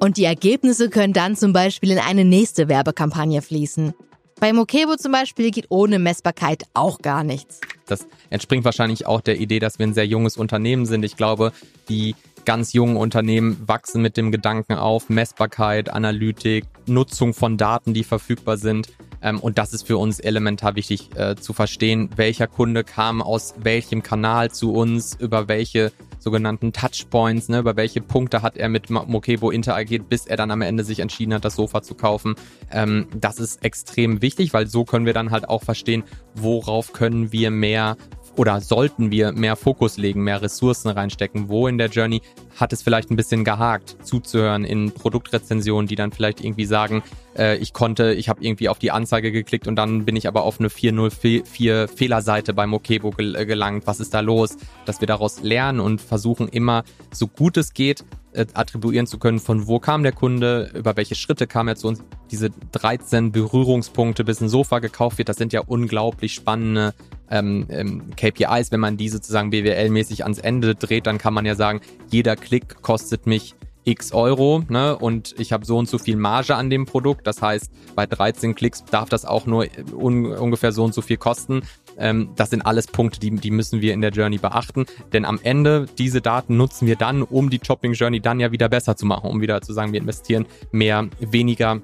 und 0.00 0.16
die 0.16 0.24
Ergebnisse 0.24 0.90
können 0.90 1.12
dann 1.12 1.36
zum 1.36 1.52
Beispiel 1.52 1.92
in 1.92 1.98
eine 1.98 2.24
nächste 2.24 2.68
Werbekampagne 2.68 3.42
fließen. 3.42 3.94
Bei 4.44 4.52
Mokebo 4.52 4.96
zum 4.96 5.10
Beispiel 5.10 5.50
geht 5.50 5.68
ohne 5.70 5.98
Messbarkeit 5.98 6.64
auch 6.74 6.98
gar 6.98 7.24
nichts. 7.24 7.62
Das 7.86 8.06
entspringt 8.28 8.62
wahrscheinlich 8.66 9.06
auch 9.06 9.22
der 9.22 9.40
Idee, 9.40 9.58
dass 9.58 9.78
wir 9.78 9.86
ein 9.86 9.94
sehr 9.94 10.06
junges 10.06 10.36
Unternehmen 10.36 10.84
sind. 10.84 11.02
Ich 11.02 11.16
glaube, 11.16 11.54
die 11.88 12.14
ganz 12.44 12.74
jungen 12.74 12.98
Unternehmen 12.98 13.56
wachsen 13.66 14.02
mit 14.02 14.18
dem 14.18 14.30
Gedanken 14.30 14.74
auf 14.74 15.08
Messbarkeit, 15.08 15.88
Analytik, 15.88 16.66
Nutzung 16.84 17.32
von 17.32 17.56
Daten, 17.56 17.94
die 17.94 18.04
verfügbar 18.04 18.58
sind. 18.58 18.88
Ähm, 19.24 19.40
und 19.40 19.58
das 19.58 19.72
ist 19.72 19.86
für 19.86 19.98
uns 19.98 20.20
elementar 20.20 20.76
wichtig 20.76 21.08
äh, 21.16 21.34
zu 21.34 21.52
verstehen, 21.52 22.10
welcher 22.14 22.46
Kunde 22.46 22.84
kam 22.84 23.22
aus 23.22 23.54
welchem 23.58 24.02
Kanal 24.04 24.52
zu 24.52 24.72
uns, 24.72 25.16
über 25.18 25.48
welche 25.48 25.90
sogenannten 26.18 26.72
Touchpoints, 26.72 27.48
ne, 27.48 27.58
über 27.58 27.76
welche 27.76 28.00
Punkte 28.00 28.42
hat 28.42 28.56
er 28.56 28.68
mit 28.68 28.90
Mokebo 28.90 29.50
interagiert, 29.50 30.08
bis 30.08 30.26
er 30.26 30.36
dann 30.36 30.50
am 30.50 30.62
Ende 30.62 30.84
sich 30.84 31.00
entschieden 31.00 31.34
hat, 31.34 31.44
das 31.44 31.56
Sofa 31.56 31.82
zu 31.82 31.94
kaufen. 31.94 32.34
Ähm, 32.70 33.08
das 33.14 33.38
ist 33.38 33.64
extrem 33.64 34.22
wichtig, 34.22 34.52
weil 34.52 34.66
so 34.66 34.84
können 34.84 35.06
wir 35.06 35.14
dann 35.14 35.30
halt 35.30 35.48
auch 35.48 35.62
verstehen, 35.62 36.04
worauf 36.34 36.92
können 36.92 37.32
wir 37.32 37.50
mehr 37.50 37.96
oder 38.36 38.60
sollten 38.60 39.10
wir 39.10 39.32
mehr 39.32 39.56
Fokus 39.56 39.96
legen, 39.96 40.22
mehr 40.24 40.42
Ressourcen 40.42 40.88
reinstecken? 40.90 41.48
Wo 41.48 41.68
in 41.68 41.78
der 41.78 41.88
Journey 41.88 42.22
hat 42.56 42.72
es 42.72 42.82
vielleicht 42.82 43.10
ein 43.10 43.16
bisschen 43.16 43.44
gehakt, 43.44 43.96
zuzuhören 44.02 44.64
in 44.64 44.92
Produktrezensionen, 44.92 45.86
die 45.86 45.96
dann 45.96 46.12
vielleicht 46.12 46.42
irgendwie 46.42 46.64
sagen, 46.64 47.02
äh, 47.36 47.56
ich 47.56 47.72
konnte, 47.72 48.12
ich 48.12 48.28
habe 48.28 48.42
irgendwie 48.42 48.68
auf 48.68 48.78
die 48.78 48.90
Anzeige 48.90 49.32
geklickt 49.32 49.66
und 49.66 49.76
dann 49.76 50.04
bin 50.04 50.16
ich 50.16 50.28
aber 50.28 50.44
auf 50.44 50.60
eine 50.60 50.70
404 50.70 51.88
Fehlerseite 51.88 52.54
bei 52.54 52.66
Mokebo 52.66 53.10
gel 53.10 53.34
äh, 53.36 53.46
gelangt. 53.46 53.86
Was 53.86 54.00
ist 54.00 54.14
da 54.14 54.20
los? 54.20 54.56
Dass 54.84 55.00
wir 55.00 55.06
daraus 55.06 55.42
lernen 55.42 55.80
und 55.80 56.00
versuchen 56.00 56.48
immer, 56.48 56.84
so 57.12 57.26
gut 57.26 57.56
es 57.56 57.72
geht, 57.74 58.04
attribuieren 58.54 59.06
zu 59.06 59.18
können, 59.18 59.38
von 59.38 59.66
wo 59.66 59.78
kam 59.78 60.02
der 60.02 60.12
Kunde, 60.12 60.70
über 60.74 60.96
welche 60.96 61.14
Schritte 61.14 61.46
kam 61.46 61.68
er 61.68 61.76
zu 61.76 61.88
uns. 61.88 62.02
Diese 62.30 62.50
13 62.72 63.32
Berührungspunkte, 63.32 64.24
bis 64.24 64.40
ein 64.40 64.48
Sofa 64.48 64.78
gekauft 64.78 65.18
wird, 65.18 65.28
das 65.28 65.36
sind 65.36 65.52
ja 65.52 65.60
unglaublich 65.60 66.34
spannende 66.34 66.94
ähm, 67.30 67.66
ähm, 67.68 68.10
KPIs. 68.16 68.72
Wenn 68.72 68.80
man 68.80 68.96
die 68.96 69.08
sozusagen 69.08 69.50
BWL-mäßig 69.50 70.22
ans 70.22 70.38
Ende 70.38 70.74
dreht, 70.74 71.06
dann 71.06 71.18
kann 71.18 71.34
man 71.34 71.46
ja 71.46 71.54
sagen, 71.54 71.80
jeder 72.10 72.36
Klick 72.36 72.82
kostet 72.82 73.26
mich 73.26 73.54
x 73.84 74.12
Euro 74.12 74.62
ne, 74.68 74.96
und 74.96 75.34
ich 75.38 75.52
habe 75.52 75.64
so 75.64 75.76
und 75.76 75.88
so 75.88 75.98
viel 75.98 76.16
Marge 76.16 76.56
an 76.56 76.70
dem 76.70 76.86
Produkt. 76.86 77.26
Das 77.26 77.42
heißt, 77.42 77.70
bei 77.94 78.06
13 78.06 78.54
Klicks 78.54 78.84
darf 78.84 79.08
das 79.08 79.24
auch 79.24 79.46
nur 79.46 79.66
un 79.94 80.26
ungefähr 80.26 80.72
so 80.72 80.84
und 80.84 80.94
so 80.94 81.02
viel 81.02 81.18
kosten. 81.18 81.62
Ähm, 81.98 82.30
das 82.36 82.50
sind 82.50 82.62
alles 82.62 82.86
Punkte, 82.86 83.20
die, 83.20 83.30
die 83.30 83.50
müssen 83.50 83.80
wir 83.80 83.92
in 83.92 84.00
der 84.00 84.10
Journey 84.10 84.38
beachten. 84.38 84.86
Denn 85.12 85.24
am 85.24 85.40
Ende, 85.42 85.86
diese 85.98 86.20
Daten 86.20 86.56
nutzen 86.56 86.86
wir 86.86 86.96
dann, 86.96 87.22
um 87.22 87.50
die 87.50 87.60
Shopping 87.64 87.92
Journey 87.92 88.20
dann 88.20 88.40
ja 88.40 88.52
wieder 88.52 88.68
besser 88.68 88.96
zu 88.96 89.06
machen, 89.06 89.30
um 89.30 89.40
wieder 89.40 89.60
zu 89.60 89.72
sagen, 89.72 89.92
wir 89.92 90.00
investieren 90.00 90.46
mehr, 90.72 91.08
weniger 91.20 91.80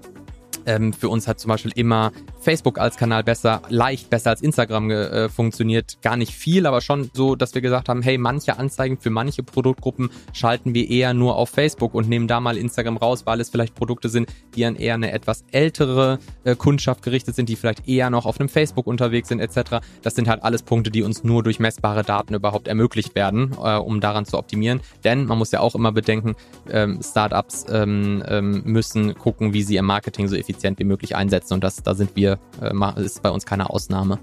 ähm, 0.66 0.92
für 0.92 1.08
uns 1.08 1.28
hat 1.28 1.40
zum 1.40 1.48
Beispiel 1.48 1.72
immer 1.74 2.12
Facebook 2.40 2.78
als 2.78 2.96
Kanal 2.96 3.22
besser, 3.24 3.62
leicht 3.68 4.10
besser 4.10 4.30
als 4.30 4.42
Instagram 4.42 4.90
äh, 4.90 5.28
funktioniert. 5.28 5.98
Gar 6.02 6.16
nicht 6.16 6.32
viel, 6.32 6.66
aber 6.66 6.80
schon 6.80 7.10
so, 7.12 7.36
dass 7.36 7.54
wir 7.54 7.62
gesagt 7.62 7.88
haben, 7.88 8.02
hey, 8.02 8.18
manche 8.18 8.58
Anzeigen 8.58 8.98
für 8.98 9.10
manche 9.10 9.42
Produktgruppen 9.42 10.10
schalten 10.32 10.74
wir 10.74 10.88
eher 10.88 11.14
nur 11.14 11.36
auf 11.36 11.50
Facebook 11.50 11.94
und 11.94 12.08
nehmen 12.08 12.28
da 12.28 12.40
mal 12.40 12.56
Instagram 12.56 12.96
raus, 12.96 13.26
weil 13.26 13.40
es 13.40 13.50
vielleicht 13.50 13.74
Produkte 13.74 14.08
sind, 14.08 14.30
die 14.54 14.64
an 14.64 14.76
eher 14.76 14.94
eine 14.94 15.12
etwas 15.12 15.44
ältere 15.52 16.18
äh, 16.44 16.56
Kundschaft 16.56 17.02
gerichtet 17.02 17.34
sind, 17.34 17.48
die 17.48 17.56
vielleicht 17.56 17.88
eher 17.88 18.10
noch 18.10 18.26
auf 18.26 18.40
einem 18.40 18.48
Facebook 18.48 18.86
unterwegs 18.86 19.28
sind 19.28 19.40
etc. 19.40 19.84
Das 20.02 20.14
sind 20.14 20.28
halt 20.28 20.42
alles 20.42 20.62
Punkte, 20.62 20.90
die 20.90 21.02
uns 21.02 21.24
nur 21.24 21.42
durch 21.42 21.58
messbare 21.58 22.02
Daten 22.02 22.34
überhaupt 22.34 22.68
ermöglicht 22.68 23.14
werden, 23.14 23.52
äh, 23.62 23.76
um 23.76 24.00
daran 24.00 24.24
zu 24.24 24.38
optimieren. 24.38 24.80
Denn 25.04 25.26
man 25.26 25.38
muss 25.38 25.50
ja 25.50 25.60
auch 25.60 25.74
immer 25.74 25.92
bedenken, 25.92 26.36
ähm, 26.70 27.00
Startups 27.02 27.66
ähm, 27.70 28.22
ähm, 28.26 28.62
müssen 28.64 29.14
gucken, 29.14 29.52
wie 29.52 29.62
sie 29.62 29.74
ihr 29.74 29.82
Marketing 29.82 30.28
so 30.28 30.36
effizient 30.36 30.59
wie 30.62 30.84
möglich 30.84 31.16
einsetzen 31.16 31.54
und 31.54 31.64
das, 31.64 31.82
da 31.82 31.94
sind 31.94 32.16
wir, 32.16 32.38
äh, 32.60 33.02
ist 33.02 33.22
bei 33.22 33.30
uns 33.30 33.46
keine 33.46 33.70
Ausnahme. 33.70 34.18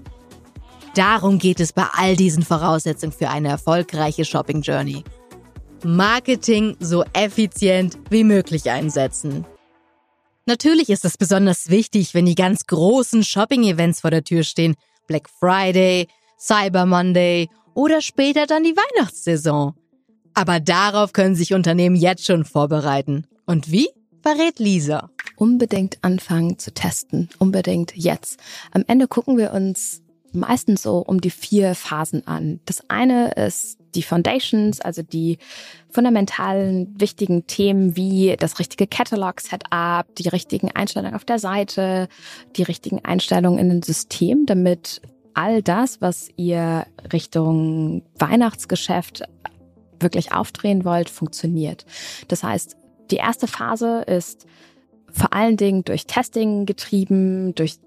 Darum 0.94 1.38
geht 1.38 1.60
es 1.60 1.72
bei 1.72 1.86
all 1.92 2.16
diesen 2.16 2.42
Voraussetzungen 2.42 3.12
für 3.12 3.28
eine 3.28 3.48
erfolgreiche 3.48 4.24
Shopping 4.24 4.62
Journey. 4.62 5.04
Marketing 5.84 6.76
so 6.80 7.04
effizient 7.12 7.98
wie 8.10 8.24
möglich 8.24 8.70
einsetzen. 8.70 9.44
Natürlich 10.46 10.88
ist 10.88 11.04
es 11.04 11.16
besonders 11.16 11.68
wichtig, 11.68 12.14
wenn 12.14 12.26
die 12.26 12.34
ganz 12.34 12.66
großen 12.66 13.22
Shopping-Events 13.22 14.00
vor 14.00 14.10
der 14.10 14.24
Tür 14.24 14.42
stehen. 14.42 14.74
Black 15.06 15.28
Friday, 15.28 16.08
Cyber 16.38 16.86
Monday 16.86 17.48
oder 17.74 18.00
später 18.00 18.46
dann 18.46 18.64
die 18.64 18.74
Weihnachtssaison. 18.74 19.74
Aber 20.34 20.58
darauf 20.58 21.12
können 21.12 21.34
sich 21.34 21.52
Unternehmen 21.52 21.96
jetzt 21.96 22.24
schon 22.24 22.44
vorbereiten. 22.44 23.26
Und 23.44 23.70
wie? 23.70 23.88
Verrät 24.22 24.58
Lisa. 24.58 25.10
Unbedingt 25.38 25.98
anfangen 26.02 26.58
zu 26.58 26.72
testen. 26.72 27.28
Unbedingt 27.38 27.94
jetzt. 27.94 28.40
Am 28.72 28.84
Ende 28.88 29.06
gucken 29.06 29.38
wir 29.38 29.52
uns 29.52 30.02
meistens 30.32 30.82
so 30.82 30.98
um 30.98 31.20
die 31.20 31.30
vier 31.30 31.76
Phasen 31.76 32.26
an. 32.26 32.58
Das 32.66 32.82
eine 32.88 33.30
ist 33.32 33.78
die 33.94 34.02
Foundations, 34.02 34.80
also 34.80 35.02
die 35.02 35.38
fundamentalen 35.88 37.00
wichtigen 37.00 37.46
Themen 37.46 37.96
wie 37.96 38.34
das 38.38 38.58
richtige 38.58 38.88
Catalog-Setup, 38.88 40.12
die 40.16 40.28
richtigen 40.28 40.72
Einstellungen 40.72 41.14
auf 41.14 41.24
der 41.24 41.38
Seite, 41.38 42.08
die 42.56 42.64
richtigen 42.64 43.04
Einstellungen 43.04 43.60
in 43.60 43.68
den 43.68 43.82
System, 43.82 44.44
damit 44.44 45.00
all 45.34 45.62
das, 45.62 46.00
was 46.00 46.28
ihr 46.36 46.84
Richtung 47.12 48.02
Weihnachtsgeschäft 48.18 49.22
wirklich 50.00 50.32
aufdrehen 50.32 50.84
wollt, 50.84 51.08
funktioniert. 51.08 51.86
Das 52.26 52.42
heißt, 52.42 52.76
die 53.12 53.16
erste 53.16 53.46
Phase 53.46 54.02
ist 54.02 54.46
vor 55.10 55.32
allen 55.32 55.56
Dingen 55.56 55.84
durch 55.84 56.06
Testing 56.06 56.66
getrieben, 56.66 57.54
durch 57.54 57.78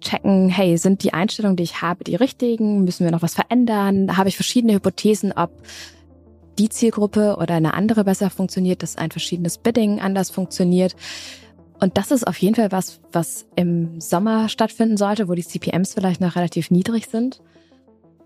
checken, 0.00 0.48
hey, 0.48 0.76
sind 0.76 1.02
die 1.02 1.12
Einstellungen, 1.12 1.56
die 1.56 1.62
ich 1.62 1.82
habe, 1.82 2.04
die 2.04 2.14
richtigen? 2.14 2.84
Müssen 2.84 3.04
wir 3.04 3.10
noch 3.10 3.22
was 3.22 3.34
verändern? 3.34 4.16
Habe 4.16 4.28
ich 4.28 4.36
verschiedene 4.36 4.74
Hypothesen, 4.74 5.32
ob 5.32 5.50
die 6.58 6.68
Zielgruppe 6.68 7.36
oder 7.38 7.54
eine 7.54 7.74
andere 7.74 8.04
besser 8.04 8.30
funktioniert, 8.30 8.82
dass 8.82 8.96
ein 8.96 9.10
verschiedenes 9.10 9.58
Bidding 9.58 10.00
anders 10.00 10.30
funktioniert? 10.30 10.94
Und 11.80 11.96
das 11.98 12.10
ist 12.10 12.26
auf 12.26 12.36
jeden 12.38 12.54
Fall 12.54 12.70
was, 12.70 13.00
was 13.12 13.46
im 13.56 14.00
Sommer 14.00 14.48
stattfinden 14.48 14.96
sollte, 14.96 15.28
wo 15.28 15.34
die 15.34 15.44
CPMs 15.44 15.94
vielleicht 15.94 16.20
noch 16.20 16.36
relativ 16.36 16.70
niedrig 16.70 17.06
sind, 17.06 17.40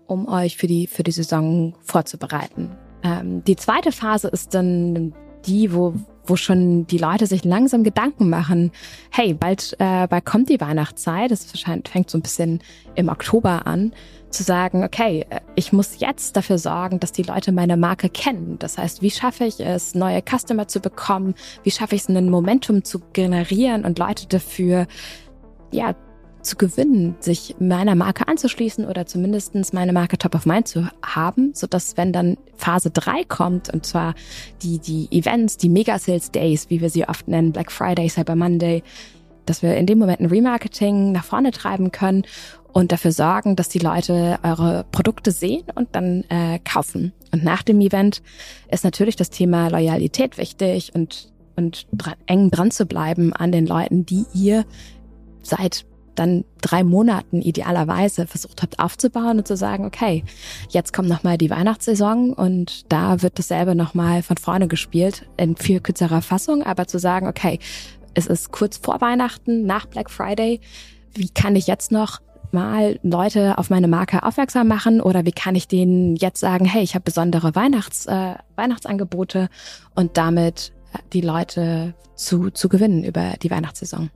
um 0.05 0.27
euch 0.27 0.57
für 0.57 0.67
die, 0.67 0.87
für 0.87 1.03
die 1.03 1.11
Saison 1.11 1.73
vorzubereiten. 1.81 2.71
Ähm, 3.03 3.43
die 3.43 3.55
zweite 3.55 3.91
Phase 3.91 4.27
ist 4.27 4.53
dann 4.53 5.13
die, 5.45 5.73
wo, 5.73 5.95
wo 6.29 6.35
schon 6.35 6.87
die 6.87 6.97
Leute 6.97 7.25
sich 7.27 7.43
langsam 7.43 7.83
Gedanken 7.83 8.29
machen, 8.29 8.71
hey, 9.11 9.33
bald, 9.33 9.75
äh, 9.79 10.07
bald 10.07 10.25
kommt 10.25 10.49
die 10.49 10.61
Weihnachtszeit, 10.61 11.31
das 11.31 11.45
fängt 11.45 12.09
so 12.09 12.17
ein 12.17 12.21
bisschen 12.21 12.61
im 12.95 13.09
Oktober 13.09 13.65
an, 13.67 13.93
zu 14.29 14.43
sagen, 14.43 14.83
okay, 14.83 15.25
äh, 15.29 15.39
ich 15.55 15.73
muss 15.73 15.99
jetzt 15.99 16.35
dafür 16.37 16.57
sorgen, 16.57 16.99
dass 16.99 17.11
die 17.11 17.23
Leute 17.23 17.51
meine 17.51 17.77
Marke 17.77 18.09
kennen. 18.09 18.57
Das 18.59 18.77
heißt, 18.77 19.01
wie 19.01 19.11
schaffe 19.11 19.45
ich 19.45 19.59
es, 19.59 19.95
neue 19.95 20.21
Customer 20.21 20.67
zu 20.67 20.79
bekommen? 20.79 21.33
Wie 21.63 21.71
schaffe 21.71 21.95
ich 21.95 22.01
es, 22.01 22.09
ein 22.09 22.29
Momentum 22.29 22.83
zu 22.83 22.99
generieren 23.13 23.85
und 23.85 23.99
Leute 23.99 24.27
dafür, 24.27 24.87
ja, 25.71 25.95
zu 26.41 26.55
gewinnen, 26.55 27.15
sich 27.19 27.55
meiner 27.59 27.95
Marke 27.95 28.27
anzuschließen 28.27 28.85
oder 28.85 29.05
zumindestens 29.05 29.73
meine 29.73 29.93
Marke 29.93 30.17
top 30.17 30.35
of 30.35 30.45
mind 30.45 30.67
zu 30.67 30.87
haben, 31.03 31.51
so 31.53 31.67
dass 31.67 31.97
wenn 31.97 32.13
dann 32.13 32.37
Phase 32.55 32.91
3 32.91 33.23
kommt, 33.25 33.73
und 33.73 33.85
zwar 33.85 34.15
die, 34.61 34.79
die 34.79 35.07
Events, 35.11 35.57
die 35.57 35.69
Mega 35.69 35.99
Sales 35.99 36.31
Days, 36.31 36.69
wie 36.69 36.81
wir 36.81 36.89
sie 36.89 37.07
oft 37.07 37.27
nennen, 37.27 37.51
Black 37.51 37.71
Friday, 37.71 38.09
Cyber 38.09 38.35
Monday, 38.35 38.83
dass 39.45 39.63
wir 39.63 39.75
in 39.75 39.87
dem 39.87 39.97
Moment 39.99 40.21
ein 40.21 40.27
Remarketing 40.27 41.11
nach 41.11 41.23
vorne 41.23 41.51
treiben 41.51 41.91
können 41.91 42.23
und 42.71 42.91
dafür 42.91 43.11
sorgen, 43.11 43.55
dass 43.55 43.69
die 43.69 43.79
Leute 43.79 44.39
eure 44.43 44.85
Produkte 44.91 45.31
sehen 45.31 45.63
und 45.75 45.89
dann 45.93 46.23
äh, 46.29 46.59
kaufen. 46.59 47.13
Und 47.31 47.43
nach 47.43 47.63
dem 47.63 47.81
Event 47.81 48.21
ist 48.69 48.83
natürlich 48.83 49.15
das 49.15 49.29
Thema 49.29 49.69
Loyalität 49.69 50.37
wichtig 50.37 50.93
und, 50.93 51.31
und 51.55 51.87
dran, 51.91 52.15
eng 52.27 52.51
dran 52.51 52.71
zu 52.71 52.85
bleiben 52.85 53.33
an 53.33 53.51
den 53.51 53.65
Leuten, 53.65 54.05
die 54.05 54.25
ihr 54.33 54.65
seit 55.41 55.85
dann 56.19 56.43
drei 56.61 56.83
Monaten 56.83 57.41
idealerweise 57.41 58.27
versucht 58.27 58.61
habt 58.61 58.79
aufzubauen 58.79 59.37
und 59.39 59.47
zu 59.47 59.55
sagen, 59.55 59.85
okay, 59.85 60.23
jetzt 60.69 60.93
kommt 60.93 61.07
nochmal 61.07 61.37
die 61.37 61.49
Weihnachtssaison 61.49 62.33
und 62.33 62.91
da 62.91 63.21
wird 63.21 63.39
dasselbe 63.39 63.75
nochmal 63.75 64.21
von 64.21 64.37
vorne 64.37 64.67
gespielt 64.67 65.27
in 65.37 65.55
viel 65.55 65.79
kürzerer 65.79 66.21
Fassung, 66.21 66.63
aber 66.63 66.87
zu 66.87 66.99
sagen, 66.99 67.27
okay, 67.27 67.59
es 68.13 68.27
ist 68.27 68.51
kurz 68.51 68.77
vor 68.77 69.01
Weihnachten, 69.01 69.65
nach 69.65 69.85
Black 69.85 70.11
Friday, 70.11 70.59
wie 71.13 71.29
kann 71.29 71.55
ich 71.55 71.67
jetzt 71.67 71.91
noch 71.91 72.19
mal 72.51 72.99
Leute 73.03 73.57
auf 73.57 73.69
meine 73.69 73.87
Marke 73.87 74.23
aufmerksam 74.23 74.67
machen 74.67 75.01
oder 75.01 75.25
wie 75.25 75.31
kann 75.31 75.55
ich 75.55 75.67
denen 75.67 76.15
jetzt 76.15 76.39
sagen, 76.39 76.65
hey, 76.65 76.83
ich 76.83 76.95
habe 76.95 77.03
besondere 77.03 77.55
Weihnachts, 77.55 78.07
äh, 78.07 78.35
Weihnachtsangebote 78.55 79.49
und 79.95 80.17
damit 80.17 80.73
die 81.13 81.21
Leute 81.21 81.93
zu, 82.15 82.49
zu 82.49 82.67
gewinnen 82.67 83.03
über 83.03 83.35
die 83.41 83.51
Weihnachtssaison. 83.51 84.09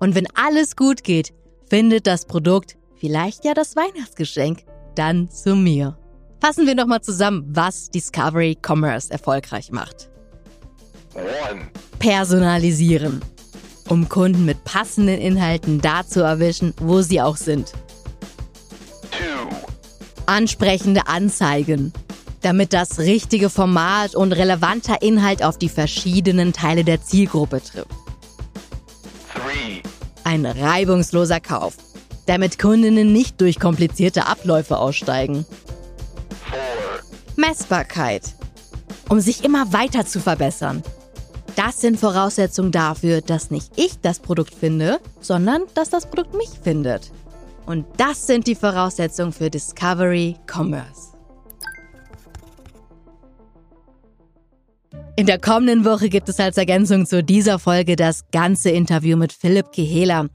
Und 0.00 0.14
wenn 0.14 0.26
alles 0.34 0.74
gut 0.74 1.04
geht, 1.04 1.32
findet 1.68 2.06
das 2.06 2.24
Produkt, 2.24 2.76
vielleicht 2.96 3.44
ja 3.44 3.54
das 3.54 3.76
Weihnachtsgeschenk, 3.76 4.64
dann 4.96 5.30
zu 5.30 5.54
mir. 5.54 5.96
Fassen 6.40 6.66
wir 6.66 6.74
nochmal 6.74 7.02
zusammen, 7.02 7.44
was 7.50 7.90
Discovery 7.90 8.56
Commerce 8.66 9.12
erfolgreich 9.12 9.70
macht. 9.70 10.10
Personalisieren. 11.98 13.20
Um 13.88 14.08
Kunden 14.08 14.46
mit 14.46 14.64
passenden 14.64 15.20
Inhalten 15.20 15.80
da 15.80 16.06
zu 16.06 16.22
erwischen, 16.22 16.72
wo 16.80 17.02
sie 17.02 17.20
auch 17.20 17.36
sind. 17.36 17.72
Ansprechende 20.24 21.08
Anzeigen. 21.08 21.92
Damit 22.40 22.72
das 22.72 23.00
richtige 23.00 23.50
Format 23.50 24.14
und 24.14 24.32
relevanter 24.32 25.02
Inhalt 25.02 25.42
auf 25.42 25.58
die 25.58 25.68
verschiedenen 25.68 26.54
Teile 26.54 26.84
der 26.84 27.02
Zielgruppe 27.02 27.60
trifft. 27.60 28.09
Ein 30.30 30.46
reibungsloser 30.46 31.40
Kauf, 31.40 31.74
damit 32.26 32.60
Kundinnen 32.60 33.12
nicht 33.12 33.40
durch 33.40 33.58
komplizierte 33.58 34.28
Abläufe 34.28 34.78
aussteigen. 34.78 35.44
Messbarkeit, 37.34 38.22
um 39.08 39.18
sich 39.18 39.42
immer 39.42 39.72
weiter 39.72 40.06
zu 40.06 40.20
verbessern. 40.20 40.84
Das 41.56 41.80
sind 41.80 41.98
Voraussetzungen 41.98 42.70
dafür, 42.70 43.22
dass 43.22 43.50
nicht 43.50 43.72
ich 43.74 43.98
das 44.02 44.20
Produkt 44.20 44.54
finde, 44.54 45.00
sondern 45.20 45.62
dass 45.74 45.90
das 45.90 46.06
Produkt 46.06 46.34
mich 46.34 46.50
findet. 46.62 47.10
Und 47.66 47.84
das 47.96 48.28
sind 48.28 48.46
die 48.46 48.54
Voraussetzungen 48.54 49.32
für 49.32 49.50
Discovery 49.50 50.36
Commerce. 50.46 51.09
In 55.20 55.26
der 55.26 55.38
kommenden 55.38 55.84
Woche 55.84 56.08
gibt 56.08 56.30
es 56.30 56.40
als 56.40 56.56
Ergänzung 56.56 57.04
zu 57.04 57.22
dieser 57.22 57.58
Folge 57.58 57.94
das 57.94 58.24
ganze 58.32 58.70
Interview 58.70 59.18
mit 59.18 59.34
Philipp 59.34 59.70
Kehela. 59.70 60.28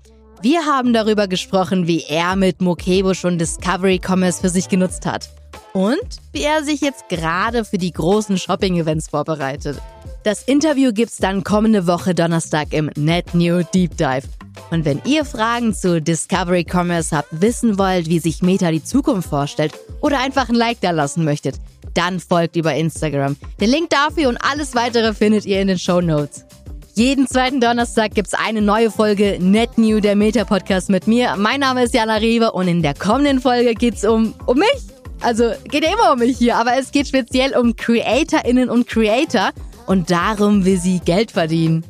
Wir 0.43 0.63
haben 0.67 0.93
darüber 0.93 1.27
gesprochen, 1.27 1.87
wie 1.87 2.03
er 2.07 2.35
mit 2.35 2.61
Mokebo 2.61 3.15
schon 3.15 3.39
Discovery 3.39 3.99
Commerce 3.99 4.41
für 4.41 4.49
sich 4.49 4.69
genutzt 4.69 5.07
hat. 5.07 5.27
Und 5.73 6.05
wie 6.33 6.43
er 6.43 6.63
sich 6.63 6.81
jetzt 6.81 7.09
gerade 7.09 7.65
für 7.65 7.79
die 7.79 7.91
großen 7.91 8.37
Shopping-Events 8.37 9.09
vorbereitet. 9.09 9.81
Das 10.23 10.43
Interview 10.43 10.93
gibt's 10.93 11.17
dann 11.17 11.43
kommende 11.43 11.87
Woche 11.87 12.13
Donnerstag 12.13 12.71
im 12.71 12.91
Net 12.95 13.33
New 13.33 13.63
Deep 13.73 13.97
Dive. 13.97 14.27
Und 14.69 14.85
wenn 14.85 15.01
ihr 15.05 15.25
Fragen 15.25 15.73
zu 15.73 15.99
Discovery 15.99 16.63
Commerce 16.63 17.15
habt, 17.15 17.29
wissen 17.31 17.79
wollt, 17.79 18.07
wie 18.07 18.19
sich 18.19 18.43
Meta 18.43 18.69
die 18.69 18.83
Zukunft 18.83 19.29
vorstellt 19.29 19.73
oder 20.01 20.19
einfach 20.19 20.47
ein 20.47 20.55
Like 20.55 20.79
da 20.81 20.91
lassen 20.91 21.25
möchtet, 21.25 21.55
dann 21.95 22.19
folgt 22.19 22.55
über 22.55 22.75
Instagram. 22.75 23.35
Den 23.59 23.69
Link 23.69 23.89
dafür 23.89 24.29
und 24.29 24.37
alles 24.37 24.75
weitere 24.75 25.13
findet 25.13 25.45
ihr 25.45 25.61
in 25.61 25.67
den 25.67 25.79
Show 25.79 26.01
Notes. 26.01 26.45
Jeden 26.93 27.27
zweiten 27.27 27.59
Donnerstag 27.59 28.15
gibt's 28.15 28.33
eine 28.33 28.61
neue 28.61 28.89
Folge 28.89 29.37
Net 29.41 29.77
New, 29.77 29.99
der 29.99 30.15
Meta-Podcast 30.15 30.89
mit 30.89 31.07
mir. 31.07 31.35
Mein 31.37 31.59
Name 31.59 31.83
ist 31.83 31.93
Jana 31.93 32.15
Rewe 32.15 32.53
und 32.53 32.69
in 32.69 32.81
der 32.81 32.93
kommenden 32.93 33.41
Folge 33.41 33.73
geht's 33.73 34.05
um, 34.05 34.33
um 34.45 34.57
mich. 34.57 34.95
Also 35.21 35.51
geht 35.65 35.83
ja 35.83 35.91
immer 35.91 36.13
um 36.13 36.19
mich 36.19 36.37
hier, 36.37 36.55
aber 36.55 36.77
es 36.77 36.91
geht 36.91 37.07
speziell 37.07 37.57
um 37.57 37.75
CreatorInnen 37.75 38.69
und 38.69 38.87
Creator 38.87 39.51
und 39.87 40.09
darum, 40.09 40.63
wie 40.63 40.77
sie 40.77 40.99
Geld 40.99 41.31
verdienen. 41.31 41.83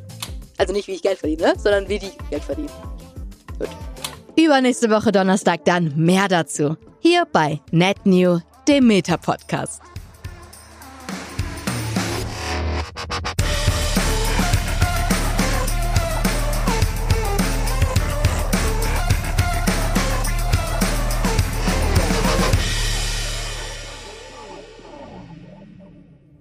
Also 0.58 0.72
nicht, 0.72 0.88
wie 0.88 0.92
ich 0.92 1.02
Geld 1.02 1.18
verdiene, 1.18 1.54
sondern 1.56 1.88
wie 1.88 1.98
die 1.98 2.10
Geld 2.30 2.42
verdienen. 2.42 2.70
Gut. 3.58 3.68
Übernächste 4.36 4.90
Woche 4.90 5.12
Donnerstag 5.12 5.64
dann 5.64 5.92
mehr 5.96 6.28
dazu. 6.28 6.76
Hier 6.98 7.26
bei 7.30 7.60
NetNew, 7.70 8.40
dem 8.66 8.86
Meta-Podcast. 8.86 9.80